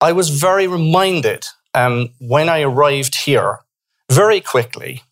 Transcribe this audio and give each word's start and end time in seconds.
I 0.00 0.10
was 0.10 0.30
very 0.30 0.66
reminded 0.66 1.46
um, 1.72 2.08
when 2.18 2.48
I 2.48 2.62
arrived 2.62 3.14
here 3.24 3.60
very 4.10 4.40
quickly 4.40 5.02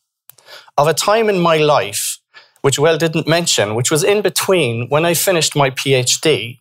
of 0.77 0.89
a 0.89 0.95
time 0.95 1.29
in 1.29 1.39
my 1.39 1.59
life, 1.59 2.19
which 2.63 2.81
well 2.81 2.99
didn't 2.99 3.29
mention, 3.29 3.77
which 3.77 3.93
was 3.93 4.03
in 4.03 4.23
between 4.23 4.89
when 4.89 5.07
I 5.07 5.15
finished 5.15 5.55
my 5.55 5.71
PhD 5.71 6.59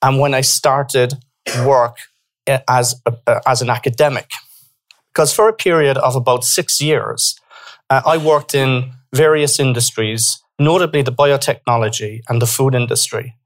and 0.00 0.20
when 0.20 0.32
I 0.32 0.42
started 0.42 1.14
work 1.64 1.96
eh, 2.46 2.60
as, 2.68 3.02
a, 3.04 3.40
as 3.46 3.62
an 3.62 3.70
academic. 3.70 4.30
Because 5.14 5.32
for 5.32 5.48
a 5.48 5.52
period 5.52 5.96
of 5.98 6.16
about 6.16 6.44
six 6.44 6.80
years, 6.80 7.38
uh, 7.88 8.02
I 8.04 8.16
worked 8.16 8.54
in 8.54 8.92
various 9.14 9.60
industries, 9.60 10.42
notably 10.58 11.02
the 11.02 11.12
biotechnology 11.12 12.22
and 12.28 12.42
the 12.42 12.46
food 12.46 12.74
industry. 12.74 13.36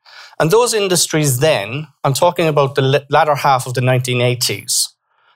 And 0.41 0.51
those 0.51 0.73
industries 0.73 1.41
then, 1.41 1.89
I'm 2.05 2.15
talking 2.15 2.47
about 2.47 2.75
the 2.75 3.05
latter 3.11 3.35
half 3.35 3.67
of 3.67 3.75
the 3.75 3.81
1980s, 3.81 4.89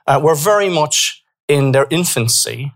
uh, 0.07 0.21
were 0.23 0.35
very 0.35 0.69
much 0.71 1.23
in 1.49 1.73
their 1.73 1.87
infancy. 1.91 2.73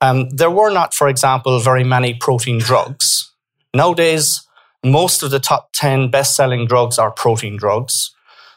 Um, 0.00 0.28
there 0.30 0.50
were 0.50 0.70
not, 0.70 0.94
for 0.94 1.08
example, 1.08 1.60
very 1.60 1.84
many 1.84 2.14
protein 2.14 2.58
drugs. 2.58 3.32
Nowadays, 3.74 4.42
most 4.84 5.22
of 5.22 5.30
the 5.30 5.38
top 5.38 5.70
10 5.74 6.10
best 6.10 6.34
selling 6.34 6.66
drugs 6.66 6.98
are 6.98 7.10
protein 7.10 7.56
drugs. 7.56 8.14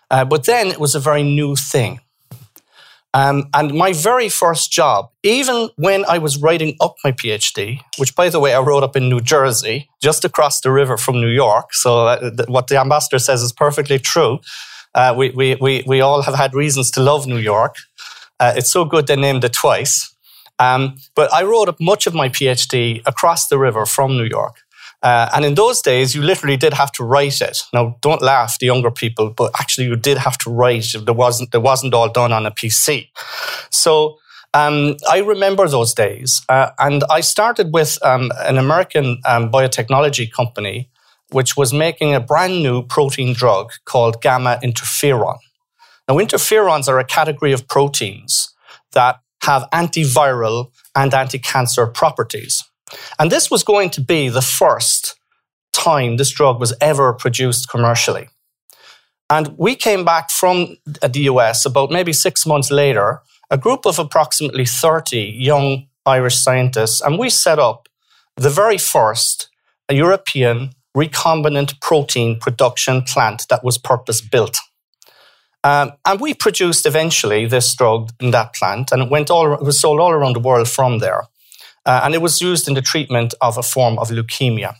Uh, 0.09 0.25
but 0.25 0.45
then 0.45 0.67
it 0.67 0.79
was 0.79 0.95
a 0.95 0.99
very 0.99 1.23
new 1.23 1.55
thing. 1.55 1.99
Um, 3.13 3.49
and 3.53 3.73
my 3.73 3.91
very 3.91 4.29
first 4.29 4.71
job, 4.71 5.09
even 5.23 5.69
when 5.77 6.05
I 6.05 6.19
was 6.19 6.37
writing 6.37 6.75
up 6.79 6.95
my 7.03 7.11
PhD, 7.11 7.79
which 7.97 8.15
by 8.15 8.29
the 8.29 8.39
way, 8.39 8.53
I 8.53 8.59
wrote 8.59 8.83
up 8.83 8.95
in 8.95 9.09
New 9.09 9.19
Jersey, 9.19 9.89
just 10.01 10.23
across 10.23 10.61
the 10.61 10.71
river 10.71 10.95
from 10.95 11.15
New 11.15 11.29
York. 11.29 11.73
So 11.73 12.07
uh, 12.07 12.19
th- 12.19 12.47
what 12.47 12.67
the 12.67 12.77
ambassador 12.79 13.17
says 13.17 13.41
is 13.41 13.51
perfectly 13.51 13.97
true. 13.97 14.39
Uh, 14.93 15.15
we, 15.17 15.31
we, 15.31 15.55
we, 15.55 15.83
we 15.87 16.01
all 16.01 16.21
have 16.21 16.35
had 16.35 16.53
reasons 16.53 16.91
to 16.91 17.01
love 17.01 17.25
New 17.25 17.37
York. 17.37 17.75
Uh, 18.39 18.53
it's 18.55 18.71
so 18.71 18.85
good 18.85 19.07
they 19.07 19.15
named 19.15 19.43
it 19.43 19.53
twice. 19.53 20.13
Um, 20.59 20.97
but 21.15 21.33
I 21.33 21.43
wrote 21.43 21.69
up 21.69 21.79
much 21.79 22.05
of 22.05 22.13
my 22.13 22.29
PhD 22.29 23.01
across 23.05 23.47
the 23.47 23.57
river 23.57 23.85
from 23.85 24.17
New 24.17 24.25
York. 24.25 24.57
Uh, 25.01 25.29
and 25.33 25.45
in 25.45 25.55
those 25.55 25.81
days, 25.81 26.13
you 26.13 26.21
literally 26.21 26.57
did 26.57 26.73
have 26.73 26.91
to 26.91 27.03
write 27.03 27.41
it. 27.41 27.63
Now, 27.73 27.97
don't 28.01 28.21
laugh, 28.21 28.59
the 28.59 28.65
younger 28.65 28.91
people, 28.91 29.29
but 29.29 29.51
actually, 29.59 29.87
you 29.87 29.95
did 29.95 30.17
have 30.17 30.37
to 30.39 30.49
write. 30.49 30.93
There 30.93 31.13
wasn't, 31.13 31.51
there 31.51 31.61
wasn't 31.61 31.93
all 31.93 32.09
done 32.09 32.33
on 32.33 32.45
a 32.45 32.51
PC. 32.51 33.09
So, 33.69 34.17
um, 34.53 34.97
I 35.09 35.19
remember 35.19 35.67
those 35.67 35.93
days. 35.93 36.41
Uh, 36.49 36.71
and 36.79 37.03
I 37.09 37.21
started 37.21 37.73
with 37.73 37.97
um, 38.03 38.31
an 38.39 38.57
American 38.57 39.21
um, 39.25 39.51
biotechnology 39.51 40.31
company, 40.31 40.89
which 41.31 41.55
was 41.55 41.71
making 41.71 42.13
a 42.13 42.19
brand 42.19 42.63
new 42.63 42.81
protein 42.83 43.33
drug 43.33 43.71
called 43.85 44.21
gamma 44.21 44.59
interferon. 44.63 45.37
Now, 46.07 46.15
interferons 46.15 46.87
are 46.87 46.99
a 46.99 47.05
category 47.05 47.53
of 47.53 47.67
proteins 47.67 48.53
that 48.93 49.19
have 49.43 49.67
antiviral 49.71 50.71
and 50.95 51.13
anti 51.13 51.39
cancer 51.39 51.85
properties. 51.87 52.63
And 53.17 53.31
this 53.31 53.49
was 53.49 53.63
going 53.63 53.89
to 53.91 54.01
be 54.01 54.29
the 54.29 54.41
first 54.41 55.15
time 55.71 56.17
this 56.17 56.31
drug 56.31 56.59
was 56.59 56.73
ever 56.81 57.13
produced 57.13 57.69
commercially. 57.69 58.29
And 59.29 59.55
we 59.57 59.75
came 59.75 60.03
back 60.03 60.31
from 60.31 60.77
the 60.85 61.21
US 61.31 61.65
about 61.65 61.91
maybe 61.91 62.13
six 62.13 62.45
months 62.45 62.71
later, 62.71 63.21
a 63.51 63.57
group 63.57 63.85
of 63.85 63.99
approximately 63.99 64.65
30 64.65 65.19
young 65.19 65.87
Irish 66.05 66.37
scientists, 66.37 67.01
and 67.01 67.19
we 67.19 67.29
set 67.29 67.59
up 67.59 67.87
the 68.35 68.49
very 68.49 68.77
first 68.77 69.49
European 69.91 70.71
recombinant 70.97 71.79
protein 71.81 72.39
production 72.39 73.03
plant 73.03 73.45
that 73.49 73.63
was 73.63 73.77
purpose 73.77 74.21
built. 74.21 74.57
Um, 75.63 75.91
and 76.05 76.19
we 76.19 76.33
produced 76.33 76.85
eventually 76.85 77.45
this 77.45 77.75
drug 77.75 78.11
in 78.19 78.31
that 78.31 78.55
plant, 78.55 78.91
and 78.91 79.03
it 79.03 79.11
went 79.11 79.29
all 79.29 79.53
it 79.53 79.61
was 79.61 79.79
sold 79.79 79.99
all 79.99 80.11
around 80.11 80.35
the 80.35 80.39
world 80.39 80.69
from 80.69 80.99
there 80.99 81.23
uh, 81.89 82.01
and 82.03 82.13
it 82.13 82.21
was 82.21 82.39
used 82.39 82.67
in 82.67 82.75
the 82.75 82.83
treatment 82.83 83.33
of 83.41 83.57
a 83.57 83.63
form 83.63 83.97
of 83.97 84.09
leukemia. 84.09 84.75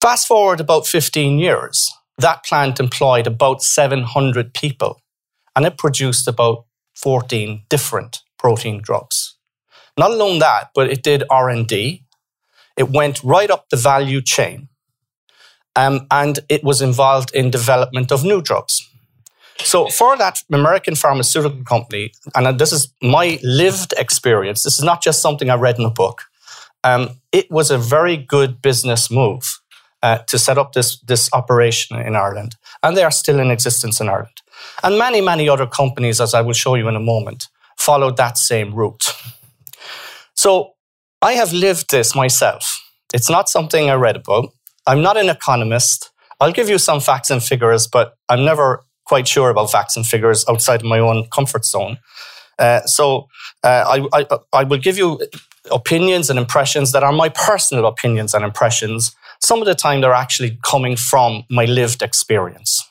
Fast 0.00 0.26
forward 0.26 0.58
about 0.58 0.86
15 0.86 1.38
years, 1.38 1.92
that 2.16 2.44
plant 2.46 2.80
employed 2.80 3.26
about 3.26 3.62
700 3.62 4.54
people, 4.54 5.02
and 5.54 5.66
it 5.66 5.76
produced 5.76 6.26
about 6.26 6.64
14 6.96 7.64
different 7.68 8.20
protein 8.38 8.80
drugs. 8.80 9.36
Not 9.98 10.12
alone 10.12 10.38
that, 10.38 10.70
but 10.74 10.90
it 10.90 11.02
did 11.02 11.24
R&D. 11.28 12.04
It 12.78 12.88
went 12.88 13.22
right 13.22 13.50
up 13.50 13.66
the 13.68 13.76
value 13.76 14.22
chain, 14.22 14.68
um, 15.76 16.06
and 16.10 16.38
it 16.48 16.64
was 16.64 16.80
involved 16.80 17.34
in 17.34 17.50
development 17.50 18.10
of 18.10 18.24
new 18.24 18.40
drugs. 18.40 18.87
So 19.58 19.88
for 19.88 20.16
that 20.16 20.38
American 20.52 20.94
pharmaceutical 20.94 21.62
company, 21.64 22.12
and 22.34 22.58
this 22.58 22.72
is 22.72 22.92
my 23.02 23.38
lived 23.42 23.92
experience, 23.98 24.62
this 24.62 24.78
is 24.78 24.84
not 24.84 25.02
just 25.02 25.20
something 25.20 25.50
I 25.50 25.54
read 25.54 25.78
in 25.78 25.84
a 25.84 25.90
book. 25.90 26.22
Um, 26.84 27.20
it 27.32 27.50
was 27.50 27.70
a 27.70 27.78
very 27.78 28.16
good 28.16 28.62
business 28.62 29.10
move 29.10 29.60
uh, 30.02 30.18
to 30.28 30.38
set 30.38 30.58
up 30.58 30.72
this, 30.72 31.00
this 31.00 31.28
operation 31.32 31.98
in 31.98 32.14
Ireland, 32.14 32.56
and 32.82 32.96
they 32.96 33.02
are 33.02 33.10
still 33.10 33.40
in 33.40 33.50
existence 33.50 34.00
in 34.00 34.08
Ireland. 34.08 34.42
And 34.82 34.96
many, 34.96 35.20
many 35.20 35.48
other 35.48 35.66
companies, 35.66 36.20
as 36.20 36.34
I 36.34 36.40
will 36.40 36.52
show 36.52 36.76
you 36.76 36.88
in 36.88 36.96
a 36.96 37.00
moment, 37.00 37.48
followed 37.76 38.16
that 38.16 38.38
same 38.38 38.74
route. 38.74 39.04
So 40.34 40.74
I 41.20 41.32
have 41.32 41.52
lived 41.52 41.90
this 41.90 42.14
myself. 42.14 42.80
It's 43.12 43.28
not 43.28 43.48
something 43.48 43.90
I 43.90 43.94
read 43.94 44.16
about. 44.16 44.52
I'm 44.86 45.02
not 45.02 45.16
an 45.16 45.28
economist. 45.28 46.10
I'll 46.40 46.52
give 46.52 46.68
you 46.68 46.78
some 46.78 47.00
facts 47.00 47.30
and 47.30 47.42
figures, 47.42 47.88
but 47.88 48.14
I'm 48.28 48.44
never 48.44 48.84
quite 49.08 49.26
sure 49.26 49.50
about 49.50 49.70
facts 49.70 49.96
and 49.96 50.06
figures 50.06 50.44
outside 50.48 50.80
of 50.80 50.86
my 50.86 50.98
own 50.98 51.26
comfort 51.30 51.64
zone. 51.64 51.98
Uh, 52.58 52.80
so 52.86 53.28
uh, 53.64 53.84
I, 54.12 54.20
I, 54.20 54.38
I 54.52 54.64
will 54.64 54.78
give 54.78 54.98
you 54.98 55.20
opinions 55.70 56.30
and 56.30 56.38
impressions 56.38 56.92
that 56.92 57.02
are 57.02 57.12
my 57.12 57.28
personal 57.28 57.86
opinions 57.86 58.34
and 58.34 58.44
impressions. 58.44 59.14
Some 59.40 59.60
of 59.60 59.66
the 59.66 59.74
time, 59.74 60.00
they're 60.00 60.12
actually 60.12 60.58
coming 60.62 60.96
from 60.96 61.44
my 61.50 61.64
lived 61.64 62.02
experience. 62.02 62.84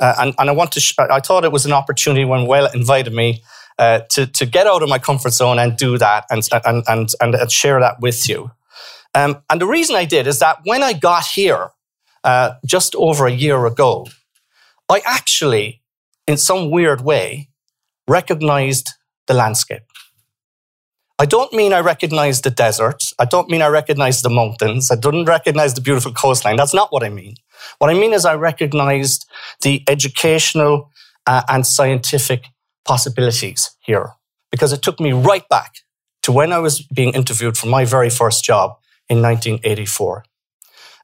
Uh, 0.00 0.14
and, 0.18 0.34
and 0.38 0.50
I 0.50 0.52
want 0.52 0.72
to. 0.72 0.80
Sh- 0.80 0.94
I 0.98 1.20
thought 1.20 1.44
it 1.44 1.52
was 1.52 1.66
an 1.66 1.72
opportunity 1.72 2.24
when 2.24 2.46
Will 2.46 2.68
invited 2.72 3.12
me 3.12 3.42
uh, 3.78 4.00
to 4.10 4.26
to 4.26 4.46
get 4.46 4.66
out 4.66 4.82
of 4.82 4.88
my 4.88 4.98
comfort 4.98 5.32
zone 5.32 5.58
and 5.58 5.76
do 5.76 5.98
that 5.98 6.24
and 6.30 6.46
and 6.52 6.84
and 6.86 7.10
and, 7.20 7.34
and 7.34 7.50
share 7.50 7.80
that 7.80 8.00
with 8.00 8.28
you. 8.28 8.50
Um, 9.14 9.42
and 9.50 9.60
the 9.60 9.66
reason 9.66 9.96
I 9.96 10.04
did 10.04 10.26
is 10.26 10.38
that 10.38 10.58
when 10.64 10.82
I 10.82 10.92
got 10.92 11.24
here 11.26 11.70
uh, 12.22 12.52
just 12.64 12.94
over 12.94 13.26
a 13.26 13.32
year 13.32 13.66
ago, 13.66 14.06
I 14.88 15.02
actually, 15.04 15.82
in 16.26 16.36
some 16.36 16.70
weird 16.70 17.00
way, 17.00 17.48
recognized 18.08 18.90
the 19.26 19.34
landscape. 19.34 19.82
I 21.18 21.24
don't 21.24 21.52
mean 21.52 21.72
I 21.72 21.80
recognize 21.80 22.42
the 22.42 22.50
desert. 22.50 23.02
I 23.18 23.24
don't 23.24 23.48
mean 23.48 23.62
I 23.62 23.68
recognize 23.68 24.20
the 24.20 24.28
mountains. 24.28 24.90
I 24.90 24.96
don't 24.96 25.24
recognize 25.24 25.72
the 25.72 25.80
beautiful 25.80 26.12
coastline. 26.12 26.56
That's 26.56 26.74
not 26.74 26.92
what 26.92 27.02
I 27.02 27.08
mean. 27.08 27.36
What 27.78 27.88
I 27.88 27.94
mean 27.94 28.12
is 28.12 28.26
I 28.26 28.34
recognized 28.34 29.26
the 29.62 29.82
educational 29.88 30.90
uh, 31.26 31.42
and 31.48 31.66
scientific 31.66 32.44
possibilities 32.84 33.70
here 33.80 34.10
because 34.50 34.72
it 34.72 34.82
took 34.82 35.00
me 35.00 35.12
right 35.12 35.48
back 35.48 35.76
to 36.22 36.32
when 36.32 36.52
I 36.52 36.58
was 36.58 36.82
being 36.82 37.14
interviewed 37.14 37.56
for 37.56 37.66
my 37.66 37.84
very 37.84 38.10
first 38.10 38.44
job 38.44 38.76
in 39.08 39.22
1984. 39.22 40.24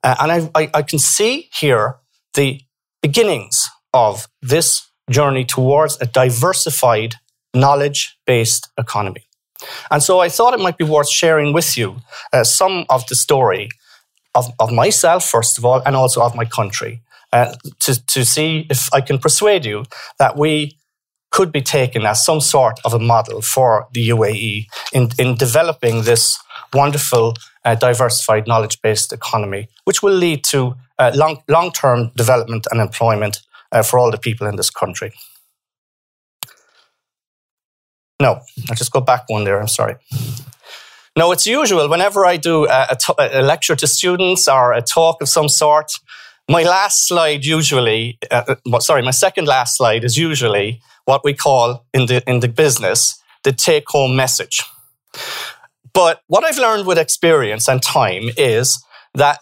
Uh, 0.04 0.16
and 0.20 0.32
I, 0.32 0.50
I, 0.54 0.70
I 0.74 0.82
can 0.82 0.98
see 0.98 1.48
here 1.58 1.96
the 2.34 2.60
beginnings 3.02 3.68
of 3.92 4.28
this 4.40 4.88
journey 5.10 5.44
towards 5.44 6.00
a 6.00 6.06
diversified, 6.06 7.16
knowledge 7.54 8.16
based 8.26 8.70
economy. 8.78 9.26
And 9.90 10.02
so 10.02 10.20
I 10.20 10.28
thought 10.28 10.54
it 10.54 10.60
might 10.60 10.78
be 10.78 10.84
worth 10.84 11.08
sharing 11.08 11.52
with 11.52 11.76
you 11.76 11.96
uh, 12.32 12.44
some 12.44 12.84
of 12.88 13.06
the 13.06 13.14
story 13.14 13.68
of, 14.34 14.50
of 14.58 14.72
myself, 14.72 15.24
first 15.24 15.58
of 15.58 15.64
all, 15.64 15.82
and 15.84 15.94
also 15.94 16.22
of 16.22 16.34
my 16.34 16.44
country, 16.44 17.02
uh, 17.32 17.54
to, 17.80 18.06
to 18.06 18.24
see 18.24 18.66
if 18.70 18.92
I 18.92 19.00
can 19.00 19.18
persuade 19.18 19.64
you 19.64 19.84
that 20.18 20.36
we 20.36 20.78
could 21.30 21.50
be 21.50 21.62
taken 21.62 22.04
as 22.04 22.24
some 22.24 22.40
sort 22.40 22.78
of 22.84 22.92
a 22.94 22.98
model 22.98 23.40
for 23.40 23.88
the 23.92 24.10
UAE 24.10 24.66
in, 24.92 25.08
in 25.18 25.34
developing 25.34 26.02
this 26.02 26.38
wonderful, 26.74 27.34
uh, 27.64 27.74
diversified, 27.74 28.46
knowledge 28.46 28.80
based 28.82 29.12
economy, 29.12 29.68
which 29.84 30.02
will 30.02 30.14
lead 30.14 30.44
to 30.44 30.74
uh, 30.98 31.12
long, 31.14 31.42
long-term 31.48 32.10
development 32.16 32.66
and 32.70 32.80
employment 32.80 33.42
uh, 33.72 33.82
for 33.82 33.98
all 33.98 34.10
the 34.10 34.18
people 34.18 34.46
in 34.46 34.56
this 34.56 34.70
country. 34.70 35.12
No, 38.20 38.40
I'll 38.68 38.76
just 38.76 38.92
go 38.92 39.00
back 39.00 39.24
one 39.28 39.44
there. 39.44 39.60
I'm 39.60 39.68
sorry. 39.68 39.96
No, 41.16 41.32
it's 41.32 41.46
usual 41.46 41.88
whenever 41.88 42.24
I 42.24 42.36
do 42.36 42.66
a, 42.68 42.96
a, 43.18 43.42
lecture 43.42 43.76
to 43.76 43.86
students 43.86 44.48
or 44.48 44.72
a 44.72 44.80
talk 44.80 45.20
of 45.20 45.28
some 45.28 45.48
sort, 45.48 45.92
my 46.48 46.62
last 46.62 47.06
slide 47.06 47.44
usually, 47.44 48.18
uh, 48.30 48.54
uh 48.64 48.78
sorry, 48.80 49.02
my 49.02 49.10
second 49.10 49.46
last 49.46 49.76
slide 49.76 50.04
is 50.04 50.16
usually 50.16 50.80
what 51.04 51.22
we 51.24 51.34
call 51.34 51.84
in 51.92 52.06
the, 52.06 52.22
in 52.30 52.40
the 52.40 52.48
business 52.48 53.22
the 53.42 53.52
take 53.52 53.88
home 53.88 54.16
message. 54.16 54.62
But 55.94 56.22
what 56.26 56.44
I've 56.44 56.58
learned 56.58 56.86
with 56.86 56.98
experience 56.98 57.68
and 57.68 57.82
time 57.82 58.30
is 58.36 58.82
that 59.14 59.40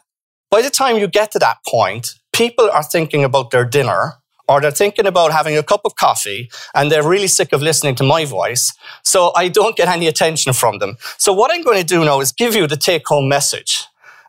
by 0.50 0.62
the 0.62 0.70
time 0.70 0.96
you 0.98 1.06
get 1.06 1.30
to 1.32 1.38
that 1.38 1.58
point, 1.66 2.14
people 2.32 2.68
are 2.70 2.82
thinking 2.82 3.24
about 3.24 3.50
their 3.50 3.64
dinner 3.64 4.14
or 4.48 4.60
they're 4.60 4.72
thinking 4.72 5.06
about 5.06 5.30
having 5.30 5.56
a 5.56 5.62
cup 5.62 5.82
of 5.84 5.94
coffee 5.94 6.50
and 6.74 6.90
they're 6.90 7.06
really 7.06 7.28
sick 7.28 7.52
of 7.52 7.62
listening 7.62 7.94
to 7.94 8.02
my 8.02 8.24
voice. 8.24 8.72
So 9.04 9.32
I 9.36 9.46
don't 9.46 9.76
get 9.76 9.86
any 9.86 10.08
attention 10.08 10.52
from 10.52 10.78
them. 10.78 10.96
So 11.18 11.32
what 11.32 11.52
I'm 11.52 11.62
going 11.62 11.78
to 11.78 11.86
do 11.86 12.04
now 12.04 12.20
is 12.20 12.32
give 12.32 12.56
you 12.56 12.66
the 12.66 12.76
take 12.76 13.06
home 13.06 13.28
message. 13.28 13.84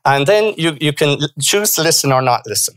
And 0.06 0.28
then 0.28 0.54
you, 0.58 0.78
you 0.80 0.94
can 0.94 1.18
choose 1.40 1.74
to 1.74 1.82
listen 1.82 2.12
or 2.12 2.22
not 2.22 2.46
listen. 2.46 2.76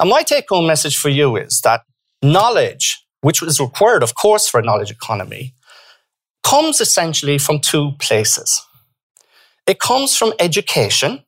And 0.00 0.10
my 0.10 0.22
take 0.22 0.46
home 0.48 0.66
message 0.66 0.96
for 0.96 1.08
you 1.08 1.36
is 1.36 1.60
that 1.60 1.82
knowledge, 2.20 3.04
which 3.20 3.40
is 3.42 3.60
required, 3.60 4.02
of 4.02 4.14
course, 4.16 4.48
for 4.48 4.58
a 4.58 4.62
knowledge 4.62 4.90
economy, 4.90 5.54
comes 6.44 6.80
essentially 6.80 7.38
from 7.38 7.58
two 7.58 7.92
places. 7.98 8.64
It 9.66 9.80
comes 9.80 10.16
from 10.16 10.34
education, 10.38 11.24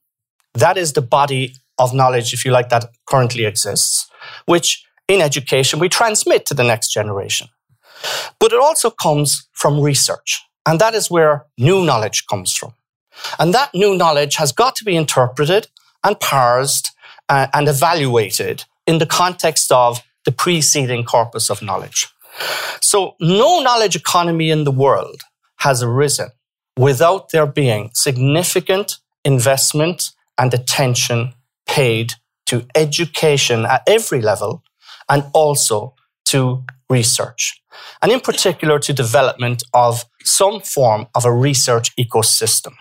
that 0.54 0.76
is 0.76 0.92
the 0.92 1.02
body 1.02 1.54
of 1.78 1.94
knowledge, 1.94 2.32
if 2.32 2.44
you 2.44 2.52
like, 2.52 2.68
that 2.68 2.84
currently 3.06 3.44
exists, 3.44 4.08
which 4.44 4.84
in 5.08 5.20
education 5.20 5.78
we 5.78 5.88
transmit 5.88 6.46
to 6.46 6.54
the 6.54 6.64
next 6.64 6.92
generation. 6.92 7.48
But 8.38 8.52
it 8.52 8.60
also 8.60 8.90
comes 8.90 9.48
from 9.52 9.80
research, 9.80 10.42
and 10.66 10.78
that 10.80 10.94
is 10.94 11.10
where 11.10 11.46
new 11.58 11.84
knowledge 11.84 12.26
comes 12.26 12.54
from. 12.54 12.74
And 13.38 13.54
that 13.54 13.74
new 13.74 13.96
knowledge 13.96 14.36
has 14.36 14.52
got 14.52 14.76
to 14.76 14.84
be 14.84 14.96
interpreted 14.96 15.68
and 16.04 16.20
parsed 16.20 16.92
uh, 17.28 17.46
and 17.54 17.68
evaluated 17.68 18.64
in 18.86 18.98
the 18.98 19.06
context 19.06 19.72
of 19.72 20.02
the 20.26 20.32
preceding 20.32 21.04
corpus 21.04 21.50
of 21.50 21.62
knowledge. 21.62 22.08
So 22.80 23.16
no 23.20 23.60
knowledge 23.60 23.96
economy 23.96 24.50
in 24.50 24.64
the 24.64 24.72
world 24.72 25.22
has 25.58 25.82
arisen 25.82 26.30
without 26.78 27.30
there 27.30 27.46
being 27.46 27.90
significant 27.94 28.98
investment 29.24 30.10
and 30.38 30.52
attention 30.52 31.32
paid 31.66 32.14
to 32.46 32.66
education 32.74 33.66
at 33.66 33.82
every 33.86 34.20
level 34.20 34.62
and 35.08 35.24
also 35.32 35.94
to 36.26 36.64
research. 36.88 37.60
And 38.02 38.12
in 38.12 38.20
particular 38.20 38.78
to 38.80 38.92
development 38.92 39.62
of 39.74 40.04
some 40.24 40.60
form 40.60 41.06
of 41.14 41.24
a 41.24 41.32
research 41.32 41.94
ecosystem. 41.96 42.74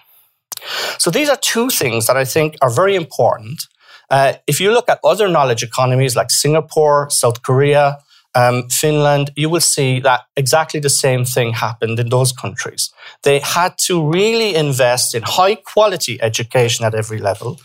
So 0.97 1.09
these 1.09 1.29
are 1.29 1.37
two 1.37 1.69
things 1.69 2.07
that 2.07 2.17
I 2.17 2.25
think 2.25 2.55
are 2.61 2.69
very 2.69 2.95
important. 2.95 3.67
Uh, 4.09 4.33
if 4.47 4.59
you 4.59 4.71
look 4.71 4.89
at 4.89 4.99
other 5.03 5.27
knowledge 5.27 5.63
economies 5.63 6.15
like 6.15 6.31
Singapore, 6.31 7.09
South 7.09 7.41
Korea, 7.41 7.97
um, 8.35 8.69
Finland, 8.69 9.31
you 9.35 9.49
will 9.49 9.61
see 9.61 10.01
that 10.01 10.21
exactly 10.35 10.79
the 10.81 10.89
same 10.89 11.23
thing 11.25 11.53
happened 11.53 11.99
in 11.99 12.09
those 12.09 12.33
countries. 12.33 12.91
They 13.23 13.39
had 13.39 13.77
to 13.87 14.11
really 14.11 14.55
invest 14.55 15.15
in 15.15 15.23
high 15.23 15.55
quality 15.55 16.21
education 16.21 16.85
at 16.85 16.93
every 16.93 17.19
level, 17.19 17.59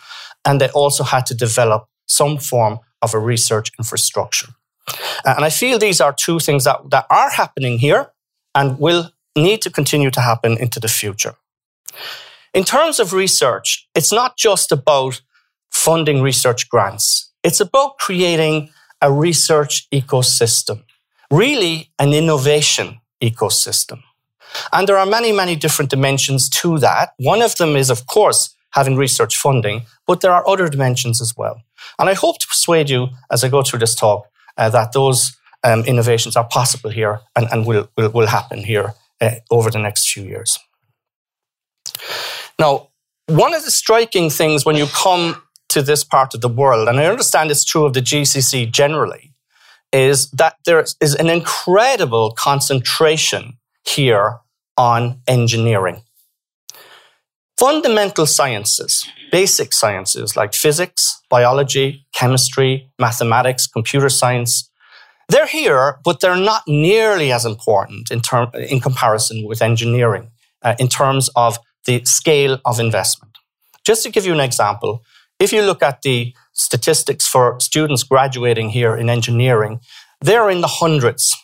and 0.45 0.61
they 0.61 0.69
also 0.69 1.05
had 1.05 1.27
to 1.27 1.35
develop 1.35 1.87
some 2.07 2.39
form 2.39 2.79
of 3.03 3.15
a 3.15 3.19
research 3.19 3.73
infrastructure. 3.79 4.49
Uh, 5.25 5.35
and 5.37 5.45
I 5.45 5.51
feel 5.51 5.79
these 5.79 6.01
are 6.01 6.13
two 6.13 6.39
things 6.39 6.65
that, 6.65 6.79
that 6.91 7.07
are 7.11 7.31
happening 7.31 7.79
here 7.79 8.13
and 8.55 8.79
will 8.79 9.11
need 9.37 9.63
to 9.63 9.71
continue 9.71 10.11
to 10.11 10.21
happen 10.21 10.57
into 10.57 10.81
the 10.81 10.89
future. 10.89 11.35
In 12.55 12.65
terms 12.65 12.99
of 12.99 13.13
research, 13.13 13.89
it's 13.95 14.13
not 14.13 14.37
just 14.37 14.73
about 14.73 15.21
funding 15.71 16.23
research 16.23 16.69
grants. 16.69 17.31
It's 17.45 17.61
about 17.61 17.99
creating 17.99 18.71
a 19.01 19.13
research 19.13 19.89
ecosystem, 19.91 20.83
really 21.31 21.91
an 21.99 22.13
innovation 22.13 23.01
ecosystem. 23.23 24.03
And 24.73 24.89
there 24.89 24.99
are 24.99 25.07
many, 25.07 25.33
many 25.33 25.57
different 25.57 25.91
dimensions 25.91 26.49
to 26.51 26.79
that. 26.79 27.15
One 27.19 27.43
of 27.43 27.57
them 27.57 27.77
is, 27.77 27.91
of 27.91 28.07
course, 28.07 28.55
having 28.71 28.97
research 28.97 29.37
funding, 29.37 29.83
but 30.07 30.21
there 30.21 30.33
are 30.33 30.47
other 30.49 30.69
dimensions 30.69 31.21
as 31.21 31.37
well. 31.37 31.63
And 31.99 32.09
I 32.09 32.15
hope 32.15 32.39
to 32.39 32.47
persuade 32.47 32.91
you 32.91 33.09
as 33.31 33.45
I 33.45 33.49
go 33.49 33.63
through 33.63 33.81
this 33.81 33.95
talk 33.95 34.27
uh, 34.57 34.71
that 34.71 34.93
those 34.93 35.37
um, 35.65 35.81
innovations 35.85 36.37
are 36.37 36.47
possible 36.47 36.91
here 36.91 37.21
and, 37.37 37.49
and 37.51 37.67
will, 37.67 37.89
will, 37.97 38.11
will 38.11 38.27
happen 38.27 38.59
here 38.59 38.95
uh, 39.21 39.37
over 39.51 39.71
the 39.71 39.79
next 39.79 40.11
few 40.11 40.25
years. 40.25 40.59
Now, 42.59 42.89
one 43.27 43.55
of 43.55 43.65
the 43.65 43.71
striking 43.71 44.31
things 44.31 44.65
when 44.65 44.77
you 44.77 44.87
come 44.87 45.43
to 45.71 45.83
this 45.83 46.05
part 46.05 46.35
of 46.35 46.41
the 46.41 46.49
world, 46.49 46.89
and 46.89 47.01
I 47.01 47.07
understand 47.07 47.51
it's 47.51 47.65
true 47.65 47.85
of 47.85 47.95
the 47.95 48.01
GCC 48.01 48.71
generally, 48.71 49.33
is 49.93 50.31
that 50.31 50.57
there 50.67 50.85
is 51.01 51.15
an 51.17 51.31
incredible 51.31 52.33
concentration 52.33 53.59
here 53.85 54.39
on 54.77 55.21
engineering. 55.27 56.03
Fundamental 57.59 58.27
sciences, 58.27 59.07
basic 59.31 59.73
sciences 59.73 60.37
like 60.37 60.55
physics, 60.55 61.21
biology, 61.29 62.07
chemistry, 62.15 62.91
mathematics, 62.99 63.67
computer 63.67 64.09
science, 64.09 64.71
they're 65.29 65.47
here, 65.47 65.99
but 66.05 66.21
they're 66.21 66.37
not 66.37 66.63
nearly 66.67 67.31
as 67.31 67.45
important 67.45 68.11
in, 68.11 68.21
term, 68.21 68.51
in 68.55 68.81
comparison 68.81 69.47
with 69.47 69.63
engineering 69.63 70.31
uh, 70.63 70.75
in 70.79 70.89
terms 70.89 71.31
of 71.37 71.59
the 71.85 72.05
scale 72.05 72.59
of 72.65 72.81
investment. 72.81 73.39
Just 73.85 74.03
to 74.03 74.11
give 74.11 74.27
you 74.27 74.33
an 74.33 74.41
example, 74.41 75.05
if 75.41 75.53
you 75.53 75.63
look 75.63 75.83
at 75.83 76.03
the 76.03 76.35
statistics 76.53 77.27
for 77.27 77.59
students 77.59 78.05
graduating 78.05 78.71
here 78.71 78.95
in 78.95 79.09
engineering, 79.09 79.81
they're 80.21 80.51
in 80.51 80.61
the 80.61 80.67
hundreds. 80.67 81.35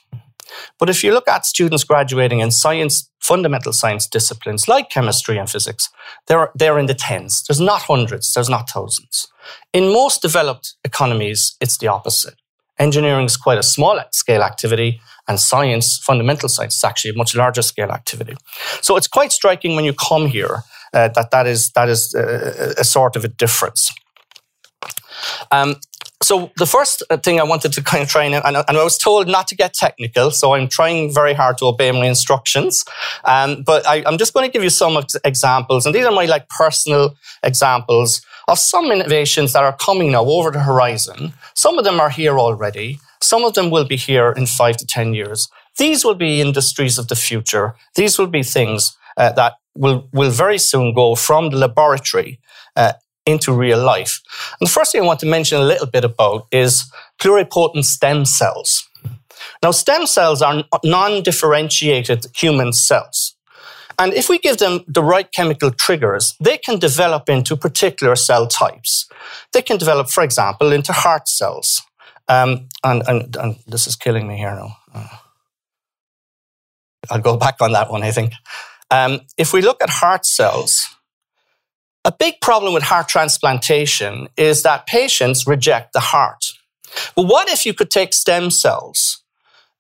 But 0.79 0.91
if 0.91 1.03
you 1.03 1.13
look 1.13 1.27
at 1.27 1.47
students 1.47 1.83
graduating 1.83 2.41
in 2.41 2.51
science, 2.51 3.11
fundamental 3.21 3.73
science 3.73 4.07
disciplines 4.07 4.69
like 4.69 4.91
chemistry 4.91 5.39
and 5.39 5.51
physics, 5.51 5.89
they're, 6.27 6.51
they're 6.55 6.79
in 6.79 6.87
the 6.87 6.95
tens. 6.95 7.43
There's 7.43 7.61
not 7.61 7.83
hundreds, 7.83 8.33
there's 8.33 8.51
not 8.51 8.71
thousands. 8.71 9.27
In 9.73 9.93
most 9.93 10.23
developed 10.23 10.75
economies, 10.85 11.57
it's 11.61 11.79
the 11.79 11.89
opposite. 11.89 12.35
Engineering 12.79 13.25
is 13.25 13.39
quite 13.39 13.59
a 13.59 13.63
small 13.63 13.99
scale 14.13 14.43
activity, 14.43 15.01
and 15.27 15.41
science, 15.41 15.99
fundamental 15.99 16.49
science, 16.49 16.77
is 16.77 16.85
actually 16.85 17.11
a 17.11 17.17
much 17.17 17.35
larger 17.35 17.63
scale 17.63 17.91
activity. 17.91 18.37
So 18.83 18.97
it's 18.97 19.09
quite 19.09 19.33
striking 19.33 19.75
when 19.75 19.87
you 19.87 19.95
come 19.95 20.27
here 20.27 20.63
uh, 20.93 21.09
that 21.09 21.31
that 21.31 21.47
is 21.47 21.71
that 21.73 21.89
is 21.89 22.15
a, 22.15 22.75
a 22.79 22.85
sort 22.85 23.17
of 23.17 23.25
a 23.25 23.29
difference. 23.29 23.93
Um, 25.51 25.77
so 26.23 26.51
the 26.57 26.67
first 26.67 27.03
thing 27.23 27.41
I 27.41 27.45
wanted 27.45 27.73
to 27.75 27.83
kind 27.83 28.03
of 28.03 28.09
try 28.09 28.25
and, 28.25 28.35
and, 28.35 28.57
I 28.57 28.83
was 28.83 28.97
told 28.97 29.29
not 29.29 29.47
to 29.49 29.55
get 29.55 29.75
technical, 29.75 30.31
so 30.31 30.55
I'm 30.55 30.69
trying 30.69 31.13
very 31.13 31.35
hard 31.35 31.59
to 31.59 31.67
obey 31.67 31.93
my 31.93 32.07
instructions. 32.07 32.85
Um, 33.25 33.63
but 33.65 33.87
I, 33.87 33.97
am 34.07 34.17
just 34.17 34.33
going 34.33 34.49
to 34.49 34.53
give 34.53 34.65
you 34.65 34.71
some 34.71 34.99
examples, 35.25 35.85
and 35.85 35.95
these 35.95 36.07
are 36.07 36.13
my 36.13 36.25
like 36.25 36.49
personal 36.49 37.17
examples 37.43 38.23
of 38.49 38.59
some 38.59 38.91
innovations 38.91 39.53
that 39.53 39.63
are 39.63 39.77
coming 39.77 40.13
now 40.13 40.25
over 40.25 40.51
the 40.51 40.61
horizon. 40.61 41.35
Some 41.55 41.79
of 41.79 41.85
them 41.85 42.01
are 42.01 42.11
here 42.11 42.39
already. 42.39 42.99
Some 43.21 43.45
of 43.45 43.55
them 43.55 43.71
will 43.71 43.87
be 43.87 43.97
here 43.97 44.33
in 44.33 44.47
five 44.47 44.77
to 44.79 44.87
ten 44.87 45.13
years. 45.13 45.49
These 45.77 46.05
will 46.05 46.15
be 46.15 46.41
industries 46.41 46.99
of 46.99 47.09
the 47.09 47.17
future. 47.17 47.75
These 47.95 48.19
will 48.19 48.27
be 48.27 48.43
things 48.43 48.97
uh, 49.17 49.33
that 49.33 49.55
will, 49.77 50.09
will 50.13 50.31
very 50.31 50.59
soon 50.59 50.95
go 50.95 51.15
from 51.15 51.51
the 51.51 51.57
laboratory 51.57 52.41
uh, 52.77 52.93
into 53.25 53.53
real 53.53 53.83
life. 53.83 54.21
And 54.61 54.69
the 54.69 54.73
first 54.73 54.93
thing 54.93 55.03
I 55.03 55.07
want 55.07 55.21
to 55.21 55.27
mention 55.27 55.59
a 55.59 55.65
little 55.65 55.87
bit 55.87 56.05
about 56.05 56.47
is 56.53 56.91
pluripotent 57.19 57.85
stem 57.85 58.25
cells. 58.25 58.89
Now, 59.63 59.71
stem 59.71 60.07
cells 60.07 60.43
are 60.43 60.65
non 60.85 61.23
differentiated 61.23 62.27
human 62.35 62.73
cells. 62.73 63.35
And 63.99 64.13
if 64.13 64.29
we 64.29 64.39
give 64.39 64.59
them 64.59 64.85
the 64.87 65.03
right 65.03 65.31
chemical 65.33 65.71
triggers, 65.71 66.37
they 66.39 66.59
can 66.59 66.79
develop 66.79 67.29
into 67.29 67.57
particular 67.57 68.15
cell 68.15 68.47
types. 68.47 69.09
They 69.53 69.63
can 69.63 69.79
develop, 69.79 70.09
for 70.09 70.23
example, 70.23 70.73
into 70.73 70.93
heart 70.93 71.29
cells. 71.29 71.83
Um, 72.29 72.69
and, 72.85 73.03
and, 73.09 73.37
and, 73.37 73.57
this 73.67 73.87
is 73.87 73.97
killing 73.97 74.27
me 74.27 74.37
here 74.37 74.55
now. 74.55 74.77
Uh, 74.93 75.09
I'll 77.09 77.21
go 77.21 77.37
back 77.37 77.57
on 77.61 77.73
that 77.73 77.91
one, 77.91 78.03
I 78.03 78.11
think. 78.11 78.33
Um, 78.91 79.21
if 79.37 79.53
we 79.53 79.63
look 79.63 79.83
at 79.83 79.91
heart 79.91 80.25
cells, 80.25 80.87
a 82.05 82.13
big 82.13 82.41
problem 82.41 82.73
with 82.73 82.85
heart 82.85 83.09
transplantation 83.09 84.29
is 84.37 84.63
that 84.63 84.87
patients 84.87 85.47
reject 85.47 85.93
the 85.93 86.01
heart. 86.01 86.45
But 87.17 87.27
what 87.27 87.49
if 87.49 87.67
you 87.67 87.75
could 87.75 87.91
take 87.91 88.13
stem 88.13 88.51
cells 88.51 89.25